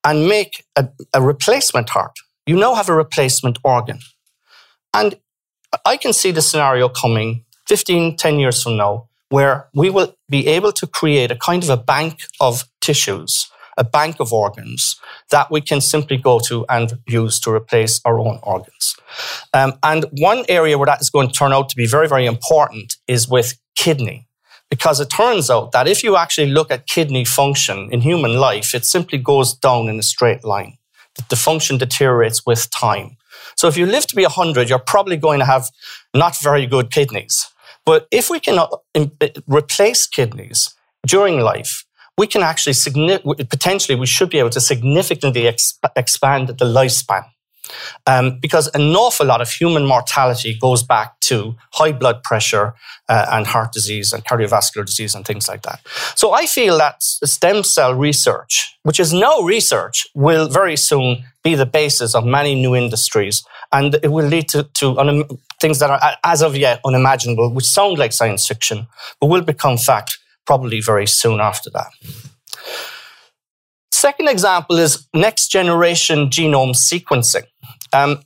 and 0.04 0.28
make 0.28 0.64
a, 0.74 0.88
a 1.14 1.22
replacement 1.22 1.90
heart? 1.90 2.16
You 2.46 2.56
now 2.56 2.74
have 2.74 2.88
a 2.88 2.94
replacement 2.94 3.58
organ. 3.62 4.00
And 4.92 5.16
I 5.84 5.96
can 5.96 6.12
see 6.12 6.30
the 6.30 6.42
scenario 6.42 6.88
coming 6.88 7.44
15, 7.68 8.16
10 8.16 8.38
years 8.38 8.62
from 8.62 8.76
now, 8.76 9.08
where 9.28 9.68
we 9.74 9.90
will 9.90 10.16
be 10.28 10.46
able 10.46 10.72
to 10.72 10.86
create 10.86 11.30
a 11.30 11.36
kind 11.36 11.62
of 11.62 11.70
a 11.70 11.76
bank 11.76 12.22
of 12.40 12.64
tissues, 12.80 13.48
a 13.76 13.84
bank 13.84 14.20
of 14.20 14.32
organs 14.32 14.96
that 15.30 15.50
we 15.50 15.60
can 15.60 15.80
simply 15.80 16.16
go 16.16 16.38
to 16.40 16.64
and 16.68 16.98
use 17.06 17.38
to 17.40 17.50
replace 17.50 18.00
our 18.04 18.18
own 18.18 18.38
organs. 18.42 18.96
Um, 19.52 19.74
and 19.82 20.06
one 20.12 20.44
area 20.48 20.78
where 20.78 20.86
that 20.86 21.00
is 21.00 21.10
going 21.10 21.28
to 21.28 21.34
turn 21.34 21.52
out 21.52 21.68
to 21.70 21.76
be 21.76 21.86
very, 21.86 22.08
very 22.08 22.26
important 22.26 22.96
is 23.06 23.28
with 23.28 23.58
kidney. 23.76 24.26
Because 24.68 24.98
it 24.98 25.10
turns 25.10 25.48
out 25.48 25.70
that 25.72 25.86
if 25.86 26.02
you 26.02 26.16
actually 26.16 26.50
look 26.50 26.72
at 26.72 26.88
kidney 26.88 27.24
function 27.24 27.88
in 27.92 28.00
human 28.00 28.34
life, 28.34 28.74
it 28.74 28.84
simply 28.84 29.18
goes 29.18 29.54
down 29.54 29.88
in 29.88 29.98
a 29.98 30.02
straight 30.02 30.44
line. 30.44 30.78
The 31.28 31.36
function 31.36 31.78
deteriorates 31.78 32.44
with 32.44 32.68
time. 32.70 33.16
So 33.56 33.68
if 33.68 33.76
you 33.76 33.86
live 33.86 34.06
to 34.08 34.16
be 34.16 34.22
100, 34.22 34.68
you're 34.68 34.78
probably 34.78 35.16
going 35.16 35.38
to 35.38 35.46
have 35.46 35.70
not 36.14 36.36
very 36.42 36.66
good 36.66 36.90
kidneys. 36.90 37.46
But 37.84 38.08
if 38.10 38.28
we 38.28 38.40
can 38.40 38.58
uh, 38.58 39.28
replace 39.46 40.06
kidneys 40.06 40.74
during 41.06 41.40
life, 41.40 41.85
we 42.18 42.26
can 42.26 42.42
actually 42.42 42.74
potentially 43.44 43.98
we 43.98 44.06
should 44.06 44.30
be 44.30 44.38
able 44.38 44.50
to 44.50 44.60
significantly 44.60 45.42
exp- 45.42 45.90
expand 45.96 46.48
the 46.48 46.64
lifespan 46.64 47.24
um, 48.06 48.38
because 48.40 48.68
an 48.68 48.94
awful 48.94 49.26
lot 49.26 49.40
of 49.40 49.50
human 49.50 49.84
mortality 49.86 50.56
goes 50.60 50.82
back 50.82 51.18
to 51.20 51.56
high 51.72 51.92
blood 51.92 52.22
pressure 52.22 52.74
uh, 53.08 53.26
and 53.32 53.46
heart 53.46 53.72
disease 53.72 54.12
and 54.12 54.24
cardiovascular 54.24 54.84
disease 54.84 55.14
and 55.14 55.24
things 55.24 55.48
like 55.48 55.62
that. 55.62 55.80
So 56.14 56.32
I 56.32 56.46
feel 56.46 56.78
that 56.78 57.02
stem 57.02 57.64
cell 57.64 57.94
research, 57.94 58.76
which 58.82 59.00
is 59.00 59.12
no 59.12 59.42
research, 59.42 60.06
will 60.14 60.48
very 60.48 60.76
soon 60.76 61.24
be 61.42 61.54
the 61.54 61.66
basis 61.66 62.14
of 62.14 62.24
many 62.24 62.54
new 62.54 62.74
industries. 62.74 63.44
And 63.72 63.96
it 64.02 64.08
will 64.08 64.26
lead 64.26 64.48
to, 64.50 64.64
to 64.74 65.26
things 65.60 65.80
that 65.80 65.90
are, 65.90 66.16
as 66.24 66.42
of 66.42 66.56
yet, 66.56 66.80
unimaginable, 66.84 67.52
which 67.52 67.66
sound 67.66 67.98
like 67.98 68.12
science 68.12 68.46
fiction, 68.46 68.86
but 69.20 69.26
will 69.26 69.42
become 69.42 69.76
fact 69.76 70.18
probably 70.46 70.80
very 70.80 71.06
soon 71.06 71.40
after 71.40 71.70
that. 71.70 71.90
Second 73.92 74.28
example 74.28 74.76
is 74.76 75.08
next 75.14 75.48
generation 75.48 76.28
genome 76.28 76.74
sequencing. 76.74 77.46
Um, 77.92 78.20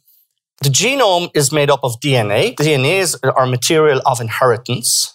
the 0.62 0.68
genome 0.68 1.30
is 1.34 1.52
made 1.52 1.70
up 1.70 1.80
of 1.82 1.98
DNA. 2.00 2.54
DNA 2.54 2.98
is 2.98 3.16
our 3.22 3.46
material 3.46 4.02
of 4.04 4.20
inheritance. 4.20 5.14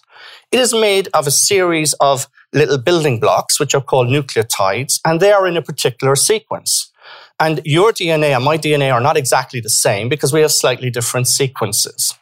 It 0.50 0.58
is 0.58 0.72
made 0.72 1.08
of 1.14 1.26
a 1.26 1.30
series 1.30 1.92
of 2.00 2.26
little 2.52 2.78
building 2.78 3.20
blocks, 3.20 3.60
which 3.60 3.74
are 3.74 3.80
called 3.80 4.08
nucleotides, 4.08 5.00
and 5.04 5.20
they 5.20 5.32
are 5.32 5.46
in 5.46 5.56
a 5.56 5.62
particular 5.62 6.16
sequence. 6.16 6.90
And 7.38 7.60
your 7.64 7.92
DNA 7.92 8.34
and 8.34 8.44
my 8.44 8.56
DNA 8.56 8.92
are 8.92 9.00
not 9.00 9.16
exactly 9.16 9.60
the 9.60 9.68
same 9.68 10.08
because 10.08 10.32
we 10.32 10.40
have 10.40 10.52
slightly 10.52 10.90
different 10.90 11.28
sequences. 11.28 12.14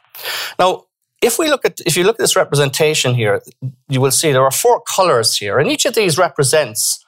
Now, 0.58 0.86
if 1.24 1.38
we 1.38 1.48
look 1.48 1.64
at 1.64 1.80
if 1.86 1.96
you 1.96 2.04
look 2.04 2.16
at 2.16 2.24
this 2.24 2.36
representation 2.36 3.14
here, 3.14 3.42
you 3.88 4.00
will 4.00 4.10
see 4.10 4.30
there 4.30 4.44
are 4.44 4.50
four 4.50 4.82
colors 4.96 5.36
here, 5.36 5.58
and 5.58 5.70
each 5.70 5.86
of 5.86 5.94
these 5.94 6.18
represents 6.18 7.04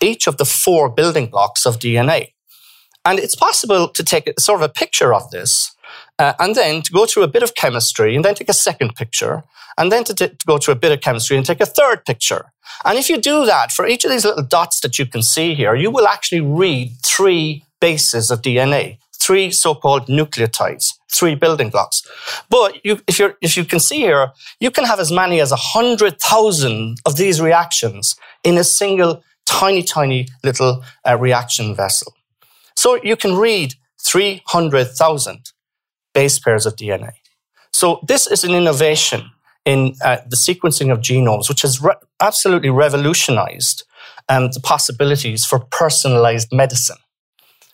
each 0.00 0.26
of 0.26 0.36
the 0.36 0.44
four 0.44 0.88
building 0.88 1.26
blocks 1.26 1.66
of 1.66 1.78
DNA. 1.78 2.32
And 3.04 3.18
it's 3.18 3.36
possible 3.36 3.88
to 3.88 4.02
take 4.02 4.32
sort 4.38 4.62
of 4.62 4.70
a 4.70 4.72
picture 4.72 5.12
of 5.12 5.30
this 5.30 5.74
uh, 6.18 6.32
and 6.38 6.54
then 6.54 6.82
to 6.82 6.92
go 6.92 7.06
through 7.06 7.24
a 7.24 7.28
bit 7.28 7.42
of 7.42 7.54
chemistry 7.54 8.16
and 8.16 8.24
then 8.24 8.34
take 8.34 8.48
a 8.48 8.54
second 8.54 8.94
picture 8.94 9.42
and 9.76 9.92
then 9.92 10.04
to, 10.04 10.14
t- 10.14 10.28
to 10.28 10.46
go 10.46 10.56
through 10.56 10.72
a 10.72 10.78
bit 10.78 10.92
of 10.92 11.00
chemistry 11.00 11.36
and 11.36 11.44
take 11.44 11.60
a 11.60 11.66
third 11.66 12.04
picture. 12.06 12.52
And 12.84 12.98
if 12.98 13.10
you 13.10 13.20
do 13.20 13.44
that 13.44 13.72
for 13.72 13.86
each 13.86 14.04
of 14.04 14.10
these 14.10 14.24
little 14.24 14.42
dots 14.42 14.80
that 14.80 14.98
you 14.98 15.06
can 15.06 15.22
see 15.22 15.54
here, 15.54 15.74
you 15.74 15.90
will 15.90 16.06
actually 16.06 16.40
read 16.40 16.92
three 17.04 17.64
bases 17.80 18.30
of 18.30 18.40
DNA, 18.40 18.98
three 19.24 19.50
so-called 19.50 20.06
nucleotides, 20.06 20.94
three 21.12 21.34
building 21.34 21.70
blocks. 21.70 22.02
But 22.48 22.84
you, 22.84 23.00
if, 23.06 23.18
you 23.18 23.34
if 23.40 23.56
you 23.56 23.64
can 23.64 23.80
see 23.80 23.98
here, 23.98 24.32
you 24.60 24.70
can 24.70 24.84
have 24.84 25.00
as 25.00 25.10
many 25.10 25.40
as 25.40 25.50
100,000 25.50 26.96
of 27.06 27.16
these 27.16 27.40
reactions 27.40 28.16
in 28.42 28.58
a 28.58 28.64
single 28.64 29.22
tiny, 29.46 29.82
tiny 29.82 30.28
little 30.42 30.82
uh, 31.08 31.16
reaction 31.18 31.74
vessel. 31.74 32.12
So 32.76 33.02
you 33.02 33.16
can 33.16 33.36
read 33.36 33.74
300,000 34.04 35.52
base 36.12 36.38
pairs 36.38 36.66
of 36.66 36.76
DNA. 36.76 37.12
So 37.72 38.00
this 38.06 38.26
is 38.26 38.44
an 38.44 38.52
innovation 38.52 39.30
in 39.64 39.94
uh, 40.04 40.18
the 40.28 40.36
sequencing 40.36 40.92
of 40.92 40.98
genomes, 41.00 41.48
which 41.48 41.62
has 41.62 41.80
re- 41.82 41.94
absolutely 42.20 42.70
revolutionized 42.70 43.84
um, 44.28 44.50
the 44.52 44.60
possibilities 44.60 45.44
for 45.44 45.60
personalized 45.70 46.48
medicine. 46.52 46.98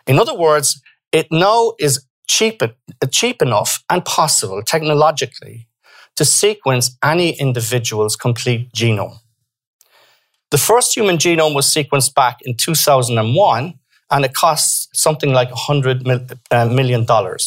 In 0.06 0.18
other 0.18 0.34
words, 0.34 0.80
it 1.12 1.26
now 1.30 1.72
is 1.78 2.04
cheap, 2.28 2.62
cheap 3.10 3.42
enough 3.42 3.82
and 3.90 4.04
possible 4.04 4.62
technologically 4.62 5.68
to 6.16 6.24
sequence 6.24 6.96
any 7.02 7.30
individual's 7.40 8.16
complete 8.16 8.72
genome. 8.72 9.18
The 10.50 10.58
first 10.58 10.96
human 10.96 11.16
genome 11.16 11.54
was 11.54 11.66
sequenced 11.66 12.14
back 12.14 12.38
in 12.42 12.56
2001, 12.56 13.74
and 14.10 14.24
it 14.24 14.34
costs 14.34 14.88
something 14.92 15.32
like 15.32 15.50
$100 15.50 16.04
uh. 16.50 17.38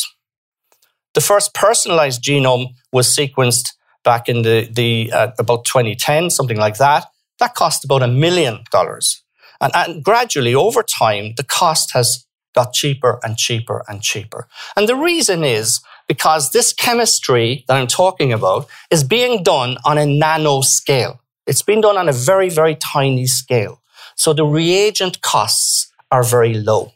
The 1.14 1.22
first 1.22 1.54
personalized 1.54 2.24
genome 2.24 2.68
was 2.92 3.08
sequenced 3.08 3.70
back 4.04 4.28
in 4.30 4.42
the, 4.42 4.68
the 4.72 5.12
uh, 5.14 5.32
about 5.38 5.66
2010, 5.66 6.30
something 6.30 6.58
like 6.58 6.78
that. 6.78 7.06
That 7.40 7.56
cost 7.56 7.84
about 7.84 8.04
a 8.04 8.08
million 8.08 8.64
dollars. 8.72 9.22
And, 9.62 9.72
and 9.76 10.04
gradually, 10.04 10.56
over 10.56 10.84
time, 10.84 11.34
the 11.36 11.44
cost 11.44 11.92
has 11.94 12.26
got 12.54 12.74
cheaper 12.74 13.20
and 13.24 13.38
cheaper 13.38 13.84
and 13.88 14.02
cheaper. 14.02 14.48
And 14.76 14.88
the 14.88 14.96
reason 14.96 15.44
is 15.44 15.82
because 16.08 16.52
this 16.52 16.74
chemistry 16.74 17.66
that 17.68 17.78
I'm 17.78 17.88
talking 17.88 18.34
about 18.34 18.68
is 18.92 19.04
being 19.04 19.44
done 19.44 19.78
on 19.86 19.98
a 19.98 20.06
nano 20.06 20.62
scale. 20.62 21.22
It's 21.46 21.62
been 21.62 21.82
done 21.82 21.98
on 21.98 22.10
a 22.10 22.14
very, 22.14 22.50
very 22.50 22.76
tiny 22.76 23.28
scale. 23.28 23.82
So 24.16 24.34
the 24.34 24.46
reagent 24.46 25.22
costs 25.22 25.92
are 26.12 26.24
very 26.24 26.54
low. 26.54 26.94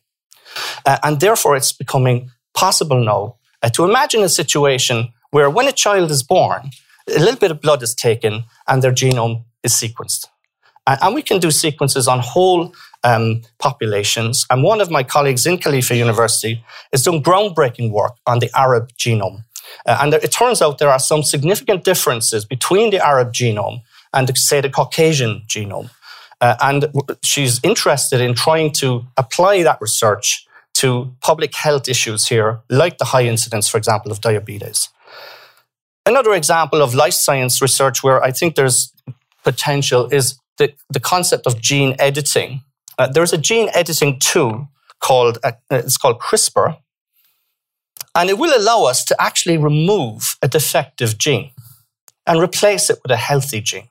Uh, 0.86 0.98
and 1.04 1.20
therefore, 1.20 1.56
it's 1.56 1.72
becoming 1.72 2.32
possible 2.54 3.04
now 3.04 3.36
uh, 3.62 3.70
to 3.70 3.84
imagine 3.84 4.22
a 4.22 4.30
situation 4.30 5.14
where 5.32 5.50
when 5.50 5.68
a 5.68 5.72
child 5.72 6.12
is 6.12 6.24
born, 6.24 6.72
a 7.08 7.20
little 7.20 7.40
bit 7.40 7.52
of 7.52 7.62
blood 7.62 7.84
is 7.84 7.94
taken 7.96 8.44
and 8.68 8.82
their 8.82 8.92
genome 8.92 9.44
is 9.64 9.74
sequenced. 9.74 10.28
And, 10.86 11.00
and 11.02 11.16
we 11.16 11.22
can 11.22 11.40
do 11.40 11.52
sequences 11.52 12.08
on 12.08 12.20
whole 12.20 12.74
um, 13.08 13.42
populations. 13.60 14.46
And 14.50 14.64
one 14.64 14.82
of 14.82 14.90
my 14.92 15.04
colleagues 15.04 15.46
in 15.46 15.58
Khalifa 15.58 15.96
University 15.96 16.64
is 16.92 17.04
doing 17.04 17.24
groundbreaking 17.24 17.92
work 17.92 18.16
on 18.26 18.40
the 18.40 18.50
Arab 18.54 18.92
genome. 18.98 19.44
Uh, 19.86 19.98
and 20.02 20.14
it 20.14 20.32
turns 20.32 20.62
out 20.62 20.78
there 20.78 20.92
are 20.92 21.00
some 21.00 21.24
significant 21.24 21.84
differences 21.84 22.46
between 22.46 22.90
the 22.90 23.06
Arab 23.06 23.34
genome 23.34 23.82
and 24.14 24.38
say 24.38 24.62
the 24.62 24.70
Caucasian 24.70 25.42
genome. 25.48 25.90
Uh, 26.40 26.56
and 26.62 26.88
she's 27.24 27.60
interested 27.64 28.22
in 28.22 28.34
trying 28.36 28.72
to 28.72 29.04
apply 29.18 29.64
that 29.64 29.80
research 29.82 30.46
to 30.76 31.12
public 31.22 31.56
health 31.56 31.88
issues 31.90 32.28
here, 32.28 32.60
like 32.70 32.98
the 32.98 33.06
high 33.06 33.26
incidence, 33.26 33.68
for 33.68 33.78
example, 33.78 34.12
of 34.12 34.22
diabetes. 34.22 34.90
Another 36.06 36.34
example 36.34 36.82
of 36.82 36.94
life 36.94 37.14
science 37.14 37.62
research 37.62 38.04
where 38.04 38.24
I 38.24 38.32
think 38.32 38.56
there's 38.56 38.94
potential 39.44 40.08
is 40.12 40.40
the, 40.58 40.74
the 40.90 41.00
concept 41.00 41.48
of 41.48 41.60
gene 41.60 41.96
editing. 42.00 42.62
Uh, 42.98 43.08
there's 43.08 43.34
a 43.34 43.38
gene 43.38 43.70
editing 43.74 44.20
tool 44.20 44.70
called 45.00 45.38
uh, 45.44 45.52
it's 45.70 45.98
called 45.98 46.20
CRISPR, 46.20 46.78
and 48.16 48.30
it 48.30 48.38
will 48.38 48.58
allow 48.58 48.86
us 48.86 49.04
to 49.06 49.16
actually 49.22 49.58
remove 49.58 50.38
a 50.42 50.48
defective 50.48 51.18
gene 51.18 51.52
and 52.26 52.42
replace 52.42 52.90
it 52.90 53.00
with 53.04 53.12
a 53.12 53.18
healthy 53.18 53.62
gene. 53.62 53.90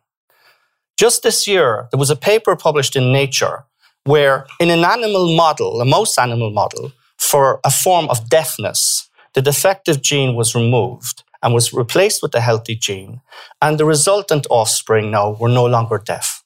Just 0.97 1.23
this 1.23 1.47
year, 1.47 1.89
there 1.91 1.99
was 1.99 2.11
a 2.11 2.17
paper 2.17 2.57
published 2.57 2.97
in 2.97 3.13
Nature 3.13 3.65
where, 4.05 4.47
in 4.61 4.71
an 4.71 4.85
animal 4.85 5.37
model, 5.37 5.81
a 5.81 5.85
mouse 5.85 6.17
animal 6.19 6.51
model, 6.51 6.93
for 7.19 7.61
a 7.65 7.71
form 7.71 8.09
of 8.09 8.29
deafness, 8.29 9.09
the 9.35 9.43
defective 9.43 10.01
gene 10.01 10.35
was 10.35 10.55
removed 10.55 11.23
and 11.43 11.55
was 11.55 11.73
replaced 11.73 12.23
with 12.23 12.35
a 12.35 12.41
healthy 12.41 12.75
gene, 12.75 13.21
and 13.61 13.79
the 13.79 13.85
resultant 13.85 14.47
offspring 14.51 15.11
now 15.11 15.37
were 15.39 15.49
no 15.49 15.67
longer 15.67 15.99
deaf. 15.99 16.43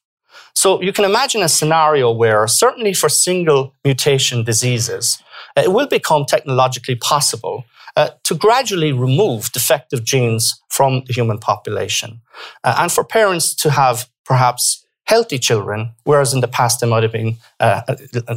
So 0.55 0.81
you 0.83 0.93
can 0.93 1.05
imagine 1.05 1.43
a 1.43 1.49
scenario 1.49 2.11
where, 2.11 2.47
certainly 2.47 2.93
for 2.93 3.09
single 3.09 3.75
mutation 3.85 4.45
diseases, 4.45 5.23
it 5.57 5.73
will 5.73 5.87
become 5.87 6.25
technologically 6.25 6.97
possible 6.97 7.65
uh, 7.97 8.11
to 8.25 8.35
gradually 8.35 8.93
remove 8.93 9.53
defective 9.53 10.05
genes 10.05 10.61
from 10.69 11.03
the 11.07 11.13
human 11.13 11.39
population, 11.39 12.21
uh, 12.65 12.77
and 12.79 12.93
for 12.93 13.05
parents 13.05 13.55
to 13.55 13.71
have 13.71 14.09
perhaps 14.25 14.87
healthy 15.05 15.39
children, 15.39 15.93
whereas 16.05 16.33
in 16.33 16.41
the 16.41 16.49
past 16.49 16.81
they 16.81 16.87
might 16.87 17.03
have 17.03 17.13
been 17.13 17.37
uh, 17.59 17.83
uh, 17.89 17.97
uh 18.29 18.37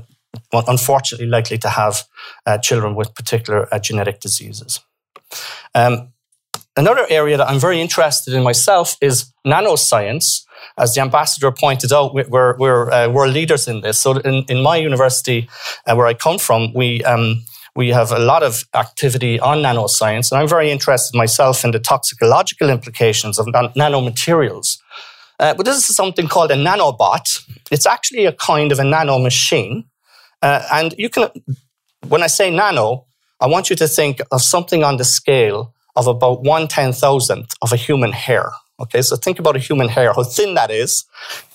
unfortunately 0.67 1.27
likely 1.27 1.59
to 1.59 1.69
have 1.69 2.03
uh, 2.47 2.57
children 2.57 2.95
with 2.95 3.13
particular 3.13 3.67
genetic 3.81 4.19
diseases. 4.19 4.79
Um, 5.75 6.13
another 6.75 7.05
area 7.09 7.37
that 7.37 7.47
I'm 7.47 7.59
very 7.59 7.79
interested 7.79 8.33
in 8.33 8.43
myself 8.43 8.97
is 9.01 9.31
nanoscience. 9.45 10.42
As 10.77 10.93
the 10.93 11.01
ambassador 11.01 11.51
pointed 11.51 11.93
out, 11.93 12.13
we're, 12.13 12.57
we're 12.57 12.91
uh, 12.91 13.09
world 13.09 13.33
leaders 13.33 13.67
in 13.67 13.81
this. 13.81 13.99
So, 13.99 14.17
in, 14.17 14.43
in 14.49 14.61
my 14.61 14.77
university, 14.77 15.47
uh, 15.85 15.95
where 15.95 16.07
I 16.07 16.13
come 16.13 16.39
from, 16.39 16.73
we 16.73 17.03
um, 17.03 17.43
we 17.75 17.89
have 17.89 18.11
a 18.11 18.19
lot 18.19 18.43
of 18.43 18.63
activity 18.73 19.39
on 19.39 19.59
nanoscience, 19.59 20.31
and 20.31 20.39
I'm 20.39 20.47
very 20.47 20.69
interested 20.69 21.17
myself 21.17 21.63
in 21.63 21.71
the 21.71 21.79
toxicological 21.79 22.69
implications 22.69 23.39
of 23.39 23.47
nan- 23.47 23.73
nanomaterials. 23.75 24.77
Uh, 25.39 25.53
but 25.55 25.65
this 25.65 25.89
is 25.89 25.95
something 25.95 26.27
called 26.27 26.51
a 26.51 26.55
nanobot. 26.55 27.43
It's 27.71 27.87
actually 27.87 28.25
a 28.25 28.31
kind 28.31 28.71
of 28.71 28.79
a 28.79 28.83
nano 28.83 29.17
machine, 29.19 29.85
uh, 30.41 30.63
and 30.71 30.93
you 30.97 31.09
can. 31.09 31.29
When 32.07 32.21
I 32.21 32.27
say 32.27 32.49
nano, 32.49 33.05
I 33.39 33.47
want 33.47 33.69
you 33.69 33.75
to 33.77 33.87
think 33.87 34.21
of 34.31 34.41
something 34.41 34.83
on 34.83 34.97
the 34.97 35.05
scale 35.05 35.73
of 35.95 36.07
about 36.07 36.43
one 36.43 36.67
ten 36.67 36.93
thousandth 36.93 37.53
of 37.61 37.73
a 37.73 37.75
human 37.75 38.11
hair. 38.11 38.51
Okay, 38.79 39.01
so 39.01 39.15
think 39.15 39.39
about 39.39 39.55
a 39.55 39.59
human 39.59 39.87
hair, 39.87 40.13
how 40.13 40.23
thin 40.23 40.55
that 40.55 40.71
is. 40.71 41.05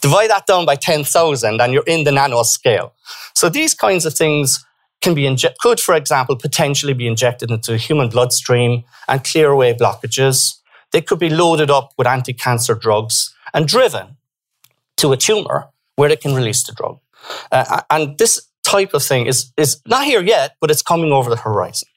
Divide 0.00 0.30
that 0.30 0.46
down 0.46 0.64
by 0.64 0.76
10,000 0.76 1.60
and 1.60 1.72
you're 1.72 1.82
in 1.86 2.04
the 2.04 2.12
nano 2.12 2.42
scale. 2.44 2.94
So 3.34 3.48
these 3.48 3.74
kinds 3.74 4.06
of 4.06 4.14
things 4.14 4.64
can 5.00 5.14
be 5.14 5.22
inje- 5.22 5.54
could, 5.60 5.80
for 5.80 5.94
example, 5.94 6.36
potentially 6.36 6.92
be 6.92 7.06
injected 7.06 7.50
into 7.50 7.72
the 7.72 7.76
human 7.76 8.08
bloodstream 8.08 8.84
and 9.08 9.24
clear 9.24 9.50
away 9.50 9.74
blockages. 9.74 10.58
They 10.92 11.00
could 11.00 11.18
be 11.18 11.28
loaded 11.28 11.70
up 11.70 11.92
with 11.98 12.06
anti-cancer 12.06 12.74
drugs 12.74 13.34
and 13.52 13.66
driven 13.66 14.16
to 14.98 15.12
a 15.12 15.16
tumor 15.16 15.68
where 15.96 16.08
they 16.08 16.16
can 16.16 16.34
release 16.34 16.64
the 16.64 16.72
drug. 16.72 17.00
Uh, 17.50 17.82
and 17.90 18.16
this 18.18 18.40
type 18.64 18.94
of 18.94 19.02
thing 19.02 19.26
is, 19.26 19.52
is 19.56 19.80
not 19.86 20.04
here 20.04 20.22
yet, 20.22 20.56
but 20.60 20.70
it's 20.70 20.82
coming 20.82 21.12
over 21.12 21.30
the 21.30 21.36
horizon. 21.36 21.88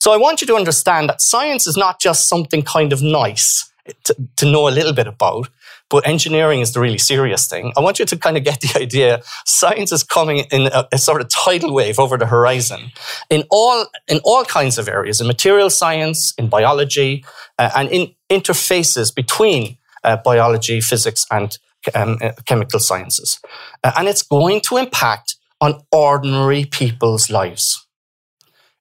So 0.00 0.12
I 0.12 0.16
want 0.16 0.40
you 0.40 0.46
to 0.48 0.54
understand 0.54 1.08
that 1.08 1.20
science 1.20 1.66
is 1.66 1.76
not 1.76 2.00
just 2.00 2.28
something 2.28 2.62
kind 2.62 2.92
of 2.92 3.02
nice 3.02 3.70
to, 4.04 4.16
to 4.36 4.46
know 4.46 4.68
a 4.68 4.70
little 4.70 4.92
bit 4.92 5.06
about, 5.06 5.48
but 5.88 6.06
engineering 6.06 6.60
is 6.60 6.72
the 6.72 6.80
really 6.80 6.98
serious 6.98 7.46
thing. 7.46 7.72
I 7.76 7.80
want 7.80 7.98
you 7.98 8.04
to 8.04 8.16
kind 8.16 8.36
of 8.36 8.44
get 8.44 8.60
the 8.60 8.78
idea. 8.80 9.22
Science 9.44 9.92
is 9.92 10.02
coming 10.02 10.38
in 10.50 10.66
a, 10.66 10.88
a 10.92 10.98
sort 10.98 11.20
of 11.20 11.28
tidal 11.28 11.72
wave 11.72 11.98
over 11.98 12.16
the 12.16 12.26
horizon 12.26 12.92
in 13.30 13.44
all, 13.50 13.86
in 14.08 14.20
all 14.24 14.44
kinds 14.44 14.78
of 14.78 14.88
areas, 14.88 15.20
in 15.20 15.26
material 15.26 15.70
science, 15.70 16.34
in 16.38 16.48
biology, 16.48 17.24
uh, 17.58 17.70
and 17.76 17.88
in 17.90 18.14
interfaces 18.30 19.14
between 19.14 19.78
uh, 20.04 20.16
biology, 20.16 20.80
physics, 20.80 21.26
and 21.30 21.58
um, 21.94 22.18
uh, 22.20 22.32
chemical 22.46 22.80
sciences. 22.80 23.40
Uh, 23.84 23.92
and 23.96 24.08
it's 24.08 24.22
going 24.22 24.60
to 24.62 24.76
impact 24.76 25.36
on 25.60 25.80
ordinary 25.92 26.64
people's 26.64 27.30
lives. 27.30 27.86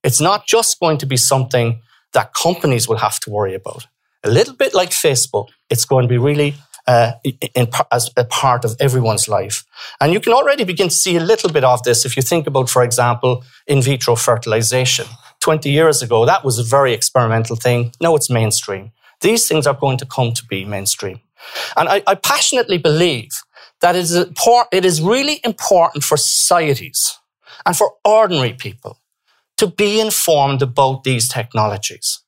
It's 0.04 0.22
not 0.22 0.46
just 0.46 0.80
going 0.80 0.98
to 1.00 1.06
be 1.06 1.18
something 1.18 1.82
that 2.14 2.34
companies 2.34 2.88
will 2.88 2.98
have 2.98 3.20
to 3.22 3.30
worry 3.30 3.54
about. 3.54 3.88
A 4.26 4.30
little 4.30 4.56
bit 4.56 4.74
like 4.74 4.90
Facebook, 4.90 5.50
it's 5.70 5.86
going 5.86 6.04
to 6.04 6.10
be 6.10 6.18
really 6.18 6.56
uh, 6.88 7.14
in, 7.54 7.68
as 7.92 8.12
a 8.18 8.26
part 8.26 8.66
of 8.66 8.76
everyone's 8.80 9.28
life. 9.28 9.64
And 10.02 10.14
you 10.14 10.20
can 10.20 10.34
already 10.34 10.64
begin 10.64 10.90
to 10.90 10.96
see 10.96 11.16
a 11.16 11.24
little 11.24 11.52
bit 11.52 11.64
of 11.64 11.84
this 11.84 12.06
if 12.06 12.16
you 12.16 12.24
think 12.24 12.48
about, 12.48 12.70
for 12.70 12.84
example, 12.84 13.44
in 13.68 13.82
vitro 13.82 14.16
fertilization. 14.16 15.06
20 15.42 15.70
years 15.70 16.02
ago, 16.02 16.26
that 16.26 16.44
was 16.44 16.58
a 16.58 16.64
very 16.64 16.94
experimental 16.94 17.56
thing. 17.56 17.92
Now 18.02 18.16
it's 18.16 18.30
mainstream. 18.30 18.92
These 19.22 19.48
things 19.48 19.68
are 19.68 19.74
going 19.74 19.98
to 19.98 20.06
come 20.06 20.34
to 20.34 20.46
be 20.46 20.66
mainstream. 20.66 21.22
And 21.78 21.88
I, 21.88 22.04
I 22.08 22.16
passionately 22.16 22.80
believe 22.80 23.32
that 23.82 23.96
it 23.96 24.00
is, 24.00 24.16
it 24.16 24.86
is 24.86 25.02
really 25.02 25.40
important 25.44 26.04
for 26.04 26.18
societies 26.18 27.20
and 27.66 27.78
for 27.78 27.94
ordinary 28.04 28.54
people 28.54 29.00
to 29.58 29.68
be 29.68 30.00
informed 30.00 30.62
about 30.62 31.04
these 31.04 31.30
technologies. 31.30 32.25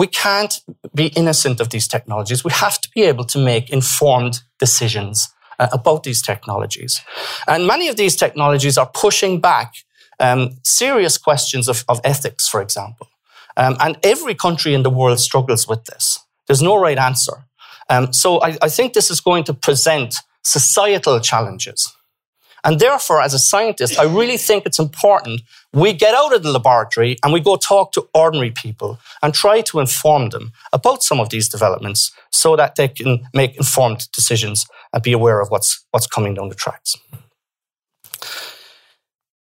We 0.00 0.06
can't 0.06 0.62
be 0.94 1.08
innocent 1.08 1.60
of 1.60 1.68
these 1.68 1.86
technologies. 1.86 2.42
We 2.42 2.52
have 2.52 2.80
to 2.80 2.88
be 2.94 3.02
able 3.02 3.26
to 3.26 3.38
make 3.38 3.68
informed 3.68 4.40
decisions 4.58 5.28
uh, 5.58 5.68
about 5.72 6.04
these 6.04 6.22
technologies. 6.22 7.02
And 7.46 7.66
many 7.66 7.86
of 7.88 7.96
these 7.96 8.16
technologies 8.16 8.78
are 8.78 8.90
pushing 8.94 9.42
back 9.42 9.74
um, 10.18 10.56
serious 10.64 11.18
questions 11.18 11.68
of, 11.68 11.84
of, 11.86 12.00
ethics, 12.02 12.48
for 12.48 12.62
example. 12.62 13.08
Um, 13.58 13.76
and 13.78 13.98
every 14.02 14.34
country 14.34 14.72
in 14.72 14.84
the 14.84 14.88
world 15.00 15.20
struggles 15.20 15.68
with 15.68 15.84
this. 15.84 16.18
There's 16.46 16.62
no 16.62 16.80
right 16.80 16.96
answer. 16.96 17.44
Um, 17.90 18.14
so 18.14 18.40
I, 18.40 18.56
I 18.62 18.70
think 18.70 18.94
this 18.94 19.10
is 19.10 19.20
going 19.20 19.44
to 19.44 19.52
present 19.52 20.14
societal 20.42 21.20
challenges. 21.20 21.94
And 22.64 22.78
therefore, 22.78 23.20
as 23.20 23.34
a 23.34 23.38
scientist, 23.38 23.98
I 23.98 24.04
really 24.04 24.36
think 24.36 24.66
it's 24.66 24.78
important 24.78 25.42
we 25.72 25.92
get 25.92 26.14
out 26.14 26.34
of 26.34 26.42
the 26.42 26.50
laboratory 26.50 27.16
and 27.22 27.32
we 27.32 27.40
go 27.40 27.56
talk 27.56 27.92
to 27.92 28.08
ordinary 28.12 28.50
people 28.50 28.98
and 29.22 29.32
try 29.32 29.60
to 29.62 29.78
inform 29.78 30.30
them 30.30 30.52
about 30.72 31.02
some 31.02 31.20
of 31.20 31.28
these 31.30 31.48
developments 31.48 32.12
so 32.30 32.56
that 32.56 32.74
they 32.74 32.88
can 32.88 33.20
make 33.32 33.56
informed 33.56 34.08
decisions 34.12 34.66
and 34.92 35.02
be 35.02 35.12
aware 35.12 35.40
of 35.40 35.48
what's, 35.50 35.84
what's 35.92 36.06
coming 36.06 36.34
down 36.34 36.48
the 36.48 36.54
tracks. 36.54 36.96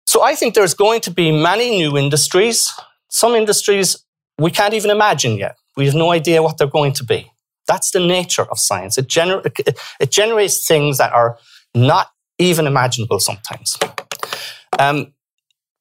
So 0.06 0.22
I 0.22 0.36
think 0.36 0.54
there's 0.54 0.74
going 0.74 1.00
to 1.02 1.12
be 1.12 1.32
many 1.32 1.70
new 1.78 1.98
industries. 1.98 2.74
Some 3.10 3.34
industries 3.34 4.04
we 4.38 4.52
can't 4.52 4.74
even 4.74 4.90
imagine 4.90 5.38
yet. 5.38 5.56
We 5.78 5.86
have 5.86 5.96
no 5.96 6.12
idea 6.12 6.44
what 6.44 6.58
they're 6.58 6.68
going 6.68 6.94
to 6.94 7.06
be. 7.06 7.32
That's 7.68 7.92
the 7.92 8.00
nature 8.00 8.44
of 8.44 8.60
science. 8.60 8.98
It, 8.98 9.08
gener- 9.08 9.46
it 10.00 10.12
generates 10.12 10.68
things 10.68 10.98
that 10.98 11.14
are 11.14 11.38
not 11.74 12.10
even 12.42 12.68
imaginable 12.68 13.20
sometimes. 13.20 13.78
Um, 14.80 15.14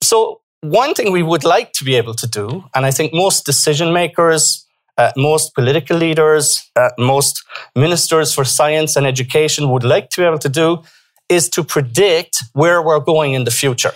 so, 0.03 0.41
one 0.63 0.95
thing 0.95 1.11
we 1.11 1.23
would 1.23 1.45
like 1.45 1.73
to 1.75 1.85
be 1.85 1.95
able 1.97 2.15
to 2.15 2.27
do, 2.27 2.65
and 2.75 2.85
I 2.85 2.91
think 2.91 3.15
most 3.15 3.47
decision 3.47 3.93
makers, 3.93 4.67
uh, 4.99 5.11
most 5.17 5.55
political 5.55 5.97
leaders, 5.97 6.71
uh, 6.77 6.91
most 6.99 7.43
ministers 7.75 8.35
for 8.35 8.45
science 8.45 8.97
and 8.97 9.07
education 9.07 9.71
would 9.71 9.85
like 9.85 10.11
to 10.11 10.21
be 10.21 10.27
able 10.27 10.39
to 10.39 10.49
do, 10.49 10.83
is 11.29 11.49
to 11.51 11.65
predict 11.65 12.37
where 12.53 12.83
we're 12.83 13.01
going 13.01 13.33
in 13.33 13.45
the 13.45 13.51
future. 13.51 13.93